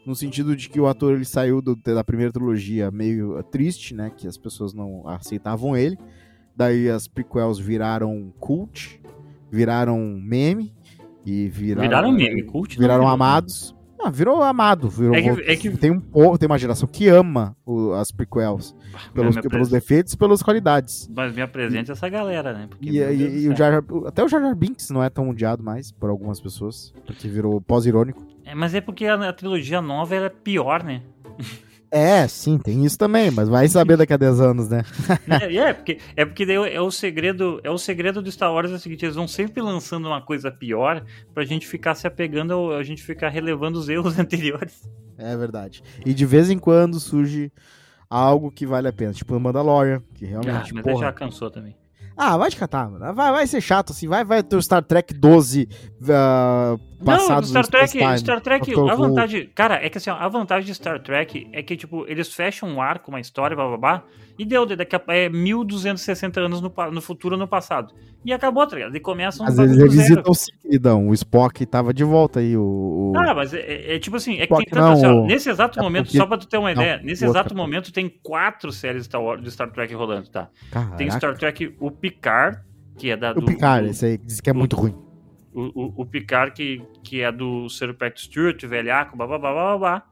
[0.08, 4.10] No sentido de que o ator ele saiu do, da primeira trilogia meio triste, né?
[4.16, 5.98] Que as pessoas não aceitavam ele.
[6.56, 9.02] Daí as prequels viraram cult,
[9.52, 10.74] viraram meme.
[11.26, 12.80] E viraram, viraram meme, cult.
[12.80, 13.76] Viraram amados.
[14.00, 14.88] Ah, virou amado.
[14.88, 15.78] Virou, é que, é que...
[15.78, 18.74] Tem, um, tem uma geração que ama o, as prequels.
[19.14, 21.10] Pelos, pelos defeitos e pelas qualidades.
[21.14, 22.68] Mas me apresenta essa galera, né?
[22.70, 25.62] Porque, e, e, e o Jar, até o Jar Jar Binks não é tão odiado
[25.62, 26.94] mais por algumas pessoas.
[27.06, 28.37] Porque virou pós-irônico.
[28.48, 31.02] É, mas é porque a, a trilogia nova é pior, né?
[31.92, 34.84] É, sim, tem isso também, mas vai saber daqui a 10 anos, né?
[35.42, 38.72] é, é, porque, é porque daí é o segredo, é o segredo do Star Wars
[38.72, 42.72] é o seguinte, eles vão sempre lançando uma coisa pior pra gente ficar se apegando,
[42.72, 44.90] a gente ficar relevando os erros anteriores.
[45.18, 45.82] É verdade.
[46.06, 47.52] E de vez em quando surge
[48.10, 51.52] algo que vale a pena, tipo o Mandalorian, que realmente, ah, mas porra, já cansou
[51.52, 51.76] também.
[52.18, 53.14] Ah, vai te catar, mano.
[53.14, 54.08] Vai, vai ser chato, assim.
[54.08, 55.70] Vai, vai ter o Star Trek 12
[56.02, 59.50] uh, passado Não, Star Trek, Time, Star Trek, a vantagem...
[59.54, 62.82] Cara, é que assim, a vantagem de Star Trek é que, tipo, eles fecham um
[62.82, 64.04] arco, uma história, blá, blá, blá,
[64.38, 67.94] e deu, daqui a é, 1260 anos no, no futuro no passado.
[68.24, 68.96] E acabou, tá ligado?
[68.96, 71.08] E começa um Às vezes eles visitam o queridão.
[71.08, 73.14] O Spock tava de volta aí, o...
[73.16, 75.80] Ah, mas é, é, é tipo assim, é que tem tanto, assim, ó, nesse exato
[75.80, 76.18] é momento, porque...
[76.18, 79.42] só pra tu ter uma ideia, não, nesse exato momento tem quatro séries Star Wars,
[79.42, 80.50] de Star Trek rolando, tá?
[80.72, 80.98] Caraca.
[80.98, 82.60] Tem Star Trek, o Picard,
[82.98, 83.32] que é da...
[83.32, 84.96] O do, Picard, do, esse aí, diz que é muito ruim.
[85.54, 89.54] O, o, o, Picard, que, que é do Sir Patrick Stewart, velhaco, blá, blá, blá,
[89.54, 90.04] blá, blá.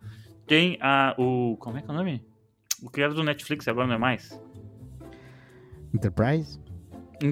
[0.47, 1.57] Tem a, o...
[1.59, 2.23] como é que é o nome?
[2.81, 4.39] O criado do Netflix, agora não é mais.
[5.93, 6.59] Enterprise?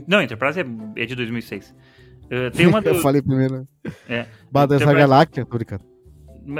[0.08, 0.66] Não, Enterprise é,
[0.96, 1.76] é de 2006.
[2.26, 2.90] Uh, tem uma do...
[2.90, 3.68] eu falei primeiro.
[4.08, 4.26] É.
[4.52, 5.84] Battlestar Galáctica, tô brincando.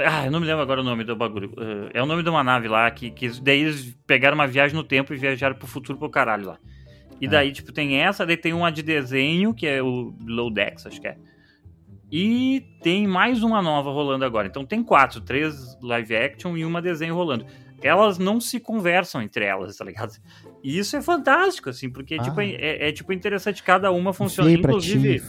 [0.06, 1.50] Ah, eu não me lembro agora o nome do bagulho.
[1.50, 4.74] Uh, é o nome de uma nave lá, que, que daí eles pegaram uma viagem
[4.76, 6.58] no tempo e viajaram pro futuro pro caralho lá.
[7.20, 7.28] E é.
[7.28, 11.00] daí, tipo, tem essa, daí tem uma de desenho, que é o Low Decks, acho
[11.00, 11.16] que é.
[12.10, 14.46] E tem mais uma nova rolando agora.
[14.46, 17.44] Então tem quatro, três live action e uma desenho rolando
[17.84, 20.14] elas não se conversam entre elas, tá ligado?
[20.62, 22.44] E isso é fantástico, assim, porque tipo, ah.
[22.46, 24.50] tipo, é, é, tipo interessante, cada uma funciona.
[24.50, 25.26] Inclusive, ti.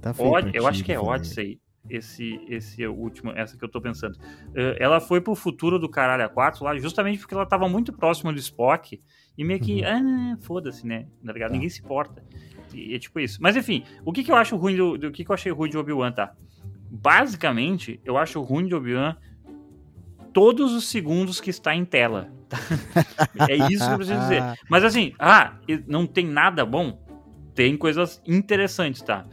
[0.00, 1.60] Tá Odd, eu acho que é Odyssey.
[1.90, 4.14] Esse, esse último, essa que eu tô pensando.
[4.48, 7.94] Uh, ela foi pro futuro do caralho a 4 lá, justamente porque ela tava muito
[7.94, 9.00] próxima do Spock.
[9.38, 10.34] E meio que, uhum.
[10.34, 11.06] ah, foda-se, né?
[11.24, 11.48] Tá ligado?
[11.48, 11.54] Tá.
[11.54, 12.22] Ninguém se importa.
[12.74, 13.38] E é tipo isso.
[13.40, 14.98] Mas enfim, o que, que eu acho ruim do.
[14.98, 16.34] do o que, que eu achei ruim de Obi-Wan, tá?
[16.90, 19.16] Basicamente, eu acho ruim de Obi-Wan
[20.38, 22.30] todos os segundos que está em tela.
[23.50, 24.40] é isso que eu preciso dizer.
[24.70, 27.04] Mas assim, ah, não tem nada bom?
[27.56, 29.26] Tem coisas interessantes, tá?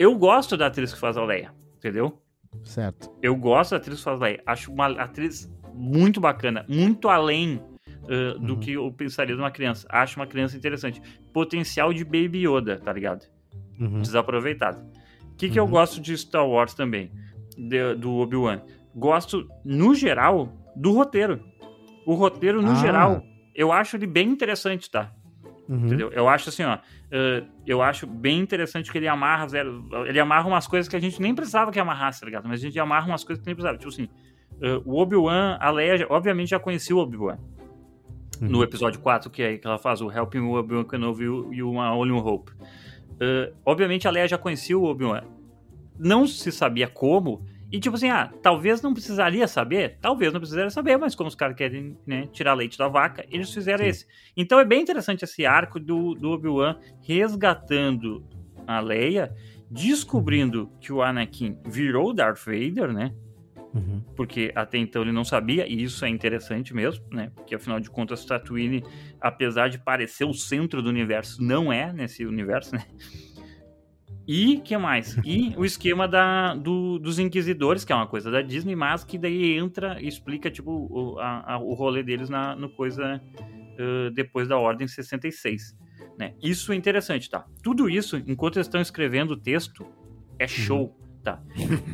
[0.00, 2.20] Eu gosto da atriz que faz a Leia, entendeu?
[2.64, 3.08] Certo.
[3.22, 4.42] Eu gosto da atriz que faz a Leia.
[4.44, 7.62] Acho uma atriz muito bacana, muito além
[8.02, 8.60] uh, do uhum.
[8.60, 9.86] que eu pensaria de uma criança.
[9.88, 11.00] Acho uma criança interessante.
[11.32, 13.24] Potencial de Baby Yoda, tá ligado?
[13.78, 14.02] Uhum.
[14.02, 14.80] Desaproveitado.
[15.22, 15.66] O que, que uhum.
[15.66, 17.12] eu gosto de Star Wars também?
[17.56, 18.60] De, do Obi-Wan
[18.98, 21.40] gosto, no geral, do roteiro.
[22.04, 22.74] O roteiro, no ah.
[22.76, 23.22] geral,
[23.54, 25.12] eu acho ele bem interessante, tá?
[25.68, 25.86] Uhum.
[25.86, 26.10] Entendeu?
[26.10, 26.76] Eu acho assim, ó.
[26.76, 29.86] Uh, eu acho bem interessante que ele amarra zero.
[30.06, 32.48] Ele amarra umas coisas que a gente nem precisava que amarrasse, tá ligado?
[32.48, 33.76] Mas a gente amarra umas coisas que nem precisava.
[33.76, 34.08] Tipo assim,
[34.62, 37.38] uh, o Obi-Wan, a Leia, obviamente já conhecia o Obi-Wan.
[38.40, 38.48] Uhum.
[38.48, 42.12] No episódio 4, que é que ela faz o Helping Obi-Wan Kenobi e o Only
[42.12, 42.52] Hope.
[42.52, 45.22] Uh, obviamente a Leia já conhecia o Obi-Wan.
[45.98, 50.70] Não se sabia como, e tipo assim, ah, talvez não precisaria saber, talvez não precisaria
[50.70, 53.90] saber, mas como os caras querem né, tirar leite da vaca, eles fizeram Sim.
[53.90, 54.06] esse.
[54.36, 58.24] Então é bem interessante esse arco do, do Obi-Wan resgatando
[58.66, 59.34] a Leia
[59.70, 63.12] descobrindo que o Anakin virou Darth Vader, né?
[63.74, 64.02] Uhum.
[64.16, 67.30] Porque até então ele não sabia, e isso é interessante mesmo, né?
[67.34, 68.82] Porque afinal de contas, Tatooine,
[69.20, 72.84] apesar de parecer o centro do universo, não é nesse universo, né?
[74.28, 75.16] E que mais?
[75.24, 79.16] E o esquema da, do, dos inquisidores, que é uma coisa da Disney, mas que
[79.16, 84.10] daí entra e explica tipo, o, a, a, o rolê deles na, no coisa uh,
[84.10, 85.74] depois da Ordem 66.
[86.18, 86.34] Né?
[86.42, 87.46] Isso é interessante, tá?
[87.62, 89.86] Tudo isso, enquanto eles estão escrevendo o texto,
[90.38, 90.48] é Uhum.
[90.48, 91.42] show, tá?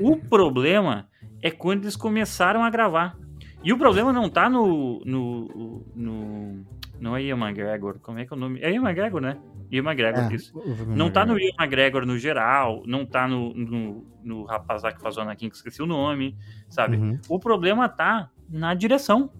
[0.00, 1.08] O problema
[1.40, 3.16] é quando eles começaram a gravar.
[3.62, 5.00] E o problema não tá no.
[5.04, 5.86] no.
[5.94, 6.66] no.
[7.00, 7.98] Não é Ian McGregor.
[8.00, 8.60] Como é que é o nome?
[8.60, 9.38] É Ian McGregor, né?
[9.74, 10.52] Ian McGregor, É, isso.
[10.88, 15.00] Não tá no Ian McGregor no geral, não tá no, no, no rapaz lá que
[15.00, 16.36] faz o Anakin, que esqueci o nome,
[16.68, 16.96] sabe?
[16.96, 17.18] Uhum.
[17.28, 19.30] O problema tá na direção.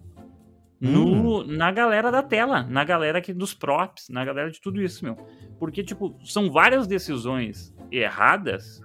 [0.81, 5.03] No, Na galera da tela, na galera aqui dos props, na galera de tudo isso,
[5.05, 5.17] meu.
[5.59, 8.83] Porque, tipo, são várias decisões erradas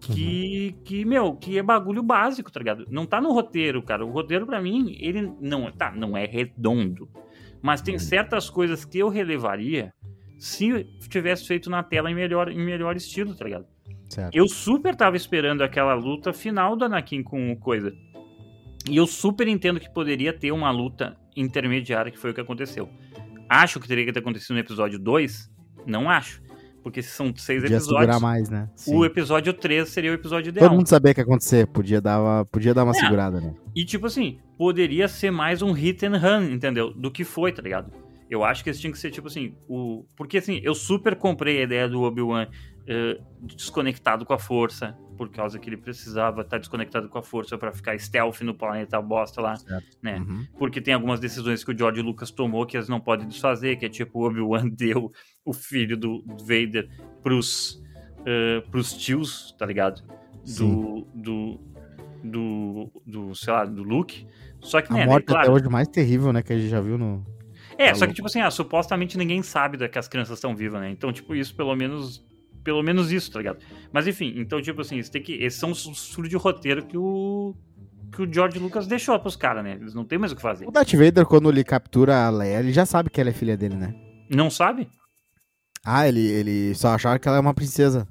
[0.00, 2.84] que, que, meu, que é bagulho básico, tá ligado?
[2.90, 4.04] Não tá no roteiro, cara.
[4.04, 7.08] O roteiro, pra mim, ele não, tá, não é redondo.
[7.62, 7.98] Mas tem Hum.
[7.98, 9.94] certas coisas que eu relevaria
[10.40, 13.66] se tivesse feito na tela em melhor, em melhor estilo, tá ligado?
[14.08, 14.34] Certo.
[14.34, 17.92] Eu super tava esperando aquela luta final do Anakin com o coisa.
[18.88, 22.88] E eu super entendo que poderia ter uma luta intermediária, que foi o que aconteceu.
[23.48, 25.50] Acho que teria que ter acontecido no episódio 2?
[25.86, 26.42] Não acho.
[26.82, 28.70] Porque se são seis Podia segurar episódios, mais, né?
[28.74, 28.96] Sim.
[28.96, 30.66] o episódio 3 seria o episódio ideal.
[30.66, 31.66] Todo mundo sabia o que ia acontecer.
[31.66, 32.94] Podia dar uma, podia dar uma É.
[32.94, 33.54] segurada, né?
[33.76, 36.90] E tipo assim, poderia ser mais um hit and run, entendeu?
[36.94, 37.92] Do que foi, tá ligado?
[38.30, 40.06] Eu acho que esse tinha que ser tipo assim, o.
[40.16, 42.46] Porque assim, eu super comprei a ideia do Obi-Wan
[42.86, 47.58] eh, desconectado com a força, por causa que ele precisava estar desconectado com a força
[47.58, 49.98] pra ficar stealth no planeta bosta lá, Certo.
[50.02, 50.18] né?
[50.18, 50.46] Uhum.
[50.58, 53.84] Porque tem algumas decisões que o George Lucas tomou que eles não podem desfazer, que
[53.84, 55.12] é tipo o Obi-Wan deu
[55.44, 56.88] o filho do Vader
[57.22, 57.82] pros,
[58.24, 60.02] eh, pros tios, tá ligado?
[60.56, 61.60] Do, do,
[62.24, 64.26] do, do, sei lá, do Luke.
[64.60, 66.42] Só que, A né, morte claro, até hoje mais terrível, né?
[66.42, 67.24] Que a gente já viu no.
[67.84, 70.54] É, Tá só que, tipo assim, ah, supostamente ninguém sabe da- que as crianças estão
[70.54, 70.90] vivas, né?
[70.90, 72.24] Então, tipo, isso pelo menos.
[72.62, 73.58] Pelo menos isso, tá ligado?
[73.90, 76.96] Mas enfim, então, tipo assim, isso tem que, esses são os furos de roteiro que
[76.98, 77.54] o.
[78.14, 79.78] que o George Lucas deixou pros caras, né?
[79.80, 80.66] Eles não tem mais o que fazer.
[80.68, 83.56] O Darth Vader, quando ele captura a Leia, ele já sabe que ela é filha
[83.56, 83.94] dele, né?
[84.28, 84.88] Não sabe?
[85.82, 88.06] Ah, ele, ele só achava que ela é uma princesa.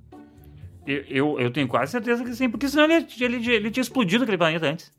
[0.88, 4.24] Eu, eu, eu tenho quase certeza que sim, porque senão ele, ele, ele tinha explodido
[4.24, 4.92] aquele planeta antes.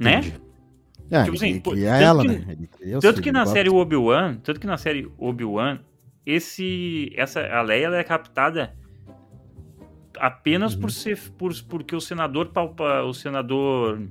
[0.00, 0.22] Né?
[1.10, 2.44] É, Tipo ele assim, pô, queria tanto ela, que- né?
[2.80, 3.70] Ele Tanto que na ele série.
[3.70, 5.78] Obi-Wan, tanto que na série Obi-Wan,
[6.26, 8.74] esse essa a Leia ela é captada
[10.18, 10.80] apenas Uhum.
[10.80, 14.02] por ser por, porque o senador Palpa, o senador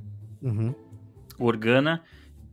[0.42, 0.74] Uhum.
[1.40, 2.02] Organa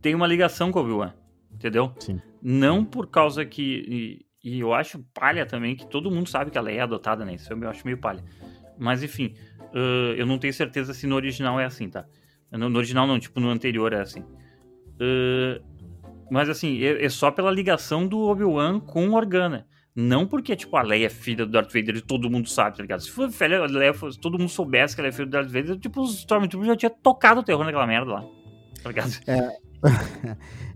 [0.01, 1.13] tem uma ligação com o Obi-Wan,
[1.53, 1.91] entendeu?
[1.99, 2.21] Sim.
[2.41, 6.57] Não por causa que e, e eu acho palha também que todo mundo sabe que
[6.57, 7.33] a Leia é adotada, né?
[7.35, 8.23] Isso eu acho meio palha.
[8.77, 9.33] Mas enfim,
[9.73, 12.05] ãh, eu não tenho certeza se no original é assim, tá?
[12.51, 14.23] No, no original não, tipo no anterior é assim.
[14.99, 15.59] Ãh,
[16.31, 19.65] mas assim, é, é só pela ligação do Obi-Wan com Organa.
[19.95, 22.81] Não porque, tipo, a Leia é filha do Darth Vader e todo mundo sabe, tá
[22.81, 22.99] ligado?
[23.01, 25.47] Se for filha da Leia, fosse- todo mundo soubesse que ela é filha do Darth
[25.49, 28.25] Vader, tipo, os Stormtroopers já tinha tocado o terror naquela merda lá.
[28.83, 29.11] Tá ligado?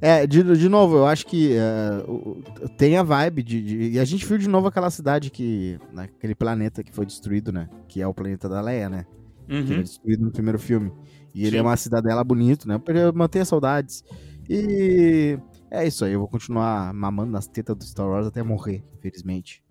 [0.01, 2.41] É, de, de novo, eu acho que é, o-
[2.77, 5.77] tem a vibe de, de- E a gente viu de novo aquela cidade que.
[5.91, 7.67] Naquele planeta que foi destruído, né?
[7.89, 9.05] Que é o planeta da Leia, né?
[9.47, 9.81] Que ele é Uhum.
[9.83, 10.91] destruído no primeiro filme.
[11.33, 11.57] E ele Sim.
[11.57, 12.77] é uma cidadela bonito, né?
[12.77, 14.03] Pra manter saudades.
[14.49, 15.37] E
[15.71, 19.63] é isso aí, eu vou continuar mamando nas tetas do Star Wars até morrer, infelizmente.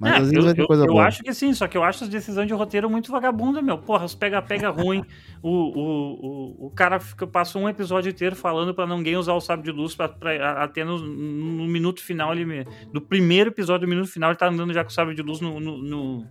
[0.00, 1.06] Mas É, às vezes eu, vai ter eu- coisa eu boa.
[1.06, 3.78] acho que sim, só que eu acho as decisões de roteiro muito vagabunda, meu.
[3.78, 5.02] Porra, os pega-pega ruim.
[5.40, 9.40] O, o, o, o cara fica, passa um episódio inteiro falando pra ninguém usar o
[9.40, 13.90] sábio de luz pra, pra- até no, no minuto final ele No primeiro episódio, do
[13.90, 16.26] minuto final, ele tá andando já com o sábio de luz no, no,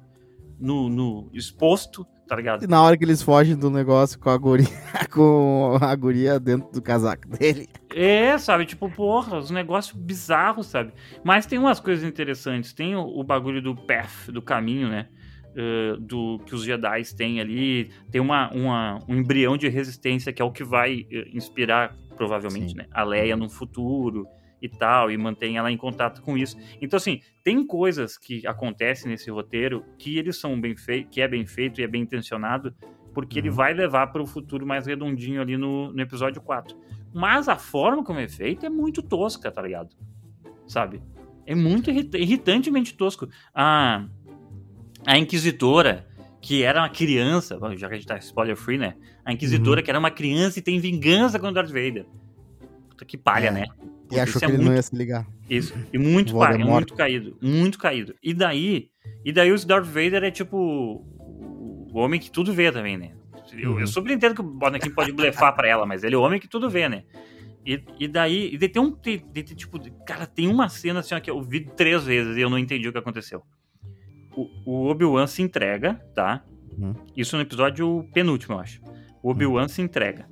[0.60, 2.64] no- no exposto, tá ligado?
[2.64, 4.68] E na hora que eles fogem do negócio com a guria,
[5.12, 7.68] com a guria dentro do casaco dele.
[7.96, 8.66] É, sabe?
[8.66, 10.92] Tipo, porra, os negócios bizarros, sabe?
[11.24, 12.74] Mas tem umas coisas interessantes.
[12.74, 15.08] Tem o, o bagulho do path, do caminho, né?
[15.56, 17.90] Uh, do que os Jedi têm ali.
[18.12, 22.72] Tem uma, uma- um embrião de resistência que é o que vai uh, inspirar, provavelmente,
[22.72, 22.78] Sim.
[22.78, 22.86] né?
[22.92, 24.28] A Leia no futuro
[24.62, 26.58] e tal, e mantém ela em contato com isso.
[26.82, 31.28] Então, assim, tem coisas que acontecem nesse roteiro que eles são bem feitos, que é
[31.28, 32.74] bem feito e é bem intencionado,
[33.14, 33.56] porque ele Uhum.
[33.56, 36.76] vai levar para o futuro mais redondinho ali no, no episódio 4.
[37.14, 39.96] Mas a forma como é feita é muito tosca, tá ligado?
[40.68, 41.02] Sabe?
[41.46, 43.28] É muito irrita- irritantemente tosco.
[43.56, 44.06] A,
[45.06, 46.06] a Inquisitora,
[46.42, 48.96] que era uma criança, já que a gente tá spoiler free, né?
[49.26, 52.06] A Inquisitora, que era uma criança e tem vingança com o Darth Vader.
[52.90, 53.52] Puta que palha, É.
[53.52, 53.66] né?
[54.12, 55.28] E achou isso que é ele muito não ia se ligar.
[55.50, 55.74] Isso.
[55.92, 57.38] E muito, pá, é muito caído.
[57.42, 58.16] Muito caído.
[58.24, 58.90] E daí,
[59.26, 63.12] e daí o Darth Vader é tipo o homem que tudo vê também, né?
[63.54, 63.80] Eu, uhum.
[63.80, 66.40] eu super entendo que o Anakin pode blefar pra ela, mas ele é o homem
[66.40, 67.04] que tudo vê, né?
[67.66, 68.92] E, e daí, e tem um.
[68.92, 72.42] Tem, tem, tipo, cara, tem uma cena assim ó, que eu vi três vezes e
[72.42, 73.42] eu não entendi o que aconteceu.
[74.36, 76.44] O, o Obi-Wan se entrega, tá?
[76.78, 76.94] Uhum.
[77.16, 78.82] Isso no episódio penúltimo, eu acho.
[79.24, 79.68] O Obi-Wan uhum.
[79.68, 80.30] se entrega.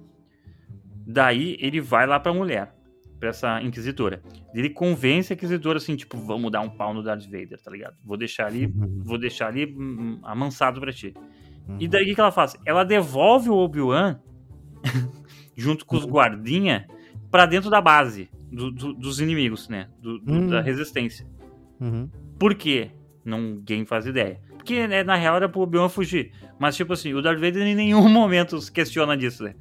[1.07, 2.74] Daí ele vai lá pra mulher,
[3.19, 4.21] pra essa inquisitora.
[4.53, 7.95] Ele convence a inquisitora assim, tipo, vamos dar um pau no Darth Vader, tá ligado?
[8.03, 9.01] Vou deixar ali, uhum.
[9.03, 11.13] vou deixar ali hum, hum, amansado pra ti.
[11.67, 11.77] Uhum.
[11.79, 12.55] E daí o que, que ela faz?
[12.65, 14.19] Ela devolve o Obi-Wan
[15.55, 16.11] junto com os uhum.
[16.11, 16.87] guardinha
[17.31, 19.89] para dentro da base do, do, dos inimigos, né?
[19.99, 20.47] Do, uhum.
[20.47, 21.27] Da resistência.
[21.79, 22.09] Uhum.
[22.39, 22.91] Por quê?
[23.23, 24.39] Ninguém faz ideia.
[24.55, 26.31] Porque, né, na real, era pro Obi-Wan fugir.
[26.59, 29.55] Mas, tipo assim, o Darth Vader em nenhum momento se questiona disso, né?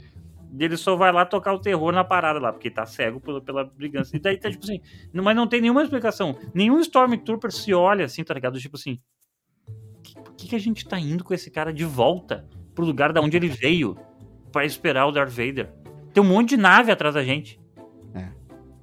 [0.58, 3.64] Ele só vai lá tocar o terror na parada lá, porque tá cego pela, pela
[3.64, 4.16] brigância.
[4.16, 4.80] E daí tá, tipo assim,
[5.12, 6.38] mas não tem nenhuma explicação.
[6.54, 8.58] Nenhum Stormtrooper se olha assim, tá ligado?
[8.58, 9.00] Tipo assim,
[10.24, 13.20] por que, que a gente tá indo com esse cara de volta pro lugar da
[13.20, 13.96] onde ele veio
[14.52, 15.72] para esperar o Darth Vader?
[16.12, 17.60] Tem um monte de nave atrás da gente.
[18.14, 18.28] É.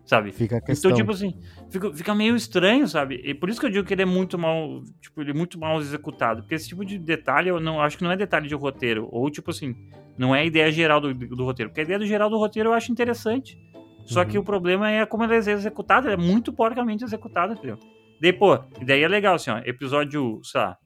[0.06, 0.32] Sabe?
[0.32, 0.92] Fica a então, questão.
[0.92, 1.40] Então, tipo assim,
[1.72, 3.22] fica, fica meio estranho, sabe?
[3.24, 5.60] E por isso que eu digo que ele é muito mal, tipo, ele é muito
[5.60, 6.42] mal executado.
[6.42, 9.08] Porque esse tipo de detalhe, eu não acho que não é detalhe de roteiro.
[9.12, 9.76] Ou, tipo assim,
[10.18, 11.70] não é a ideia geral do, do roteiro.
[11.70, 13.58] Porque a ideia do geral do roteiro eu acho interessante.
[14.06, 14.28] Só uhum.
[14.28, 17.78] que o problema é como ela é executada, é muito porcamente executada, entendeu?
[18.20, 20.78] Daí, pô, daí é legal, assim, ó, episódio, sei lá,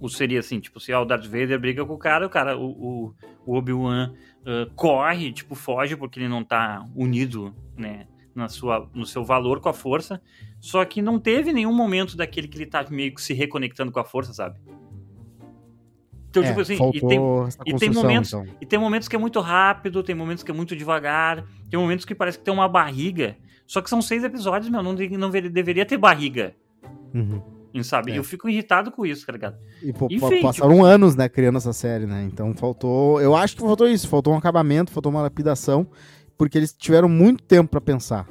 [0.00, 2.56] o seria assim, tipo, se ó, o Darth Vader briga com o cara, o cara,
[2.56, 3.14] o, o,
[3.46, 4.12] o Obi-Wan
[4.42, 8.06] uh, corre, tipo, foge porque ele não tá unido, né,
[8.36, 10.20] na sua, no seu valor com a força.
[10.60, 13.98] Só que não teve nenhum momento daquele que ele tá meio que se reconectando com
[13.98, 14.60] a força, sabe?
[16.28, 17.18] Então, é, tipo assim, e tem,
[17.64, 18.46] e tem momentos, então.
[18.60, 22.04] e tem momentos que é muito rápido, tem momentos que é muito devagar, tem momentos
[22.04, 23.38] que parece que tem uma barriga.
[23.66, 26.54] Só que são seis episódios, meu, não, não deveria ter barriga.
[27.14, 28.12] Uhum sabe?
[28.12, 28.18] É.
[28.18, 29.56] Eu fico irritado com isso, tá ligado?
[29.82, 30.84] E pô, Enfim, passaram tipo...
[30.84, 32.24] anos, né, criando essa série, né?
[32.30, 33.20] Então faltou.
[33.20, 35.86] Eu acho que faltou isso, faltou um acabamento, faltou uma lapidação,
[36.36, 38.28] porque eles tiveram muito tempo para pensar.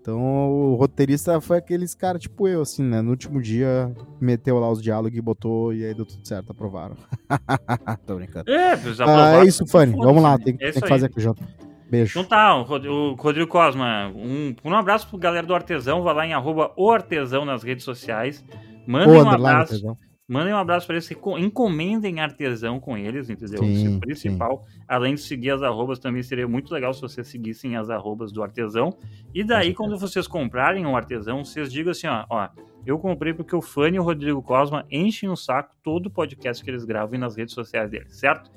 [0.00, 3.00] Então o roteirista foi aqueles caras tipo eu, assim, né?
[3.00, 6.96] No último dia meteu lá os diálogos e botou, e aí deu tudo certo, aprovaram.
[8.04, 8.50] Tô brincando.
[8.50, 8.72] É,
[9.06, 9.92] ah, é isso, Fanny.
[9.92, 11.40] Vamos lá, tem, é tem que fazer aqui junto.
[11.88, 12.18] Beijo.
[12.18, 16.32] Então tá, o Rodrigo Cosma, um, um abraço pro galera do Artesão, vai lá em
[16.32, 18.44] arroba o Artesão nas redes sociais.
[18.86, 19.96] Mandem um abraço.
[20.28, 23.58] Mandem um abraço para eles, encomendem artesão com eles, entendeu?
[23.58, 24.64] Sim, Isso é o principal.
[24.66, 24.80] Sim.
[24.88, 28.42] Além de seguir as arrobas, também seria muito legal se vocês seguissem as arrobas do
[28.42, 28.96] artesão.
[29.34, 32.48] E daí, quando vocês comprarem um artesão, vocês digam assim, ó, ó,
[32.86, 36.64] eu comprei porque o Fanny e o Rodrigo Cosma enchem o saco todo o podcast
[36.64, 38.50] que eles gravam nas redes sociais deles, certo?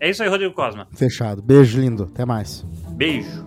[0.00, 0.88] É isso aí, Rodrigo Cosma.
[0.94, 1.42] Fechado.
[1.42, 2.04] Beijo lindo.
[2.04, 2.62] Até mais.
[2.96, 3.46] Beijo.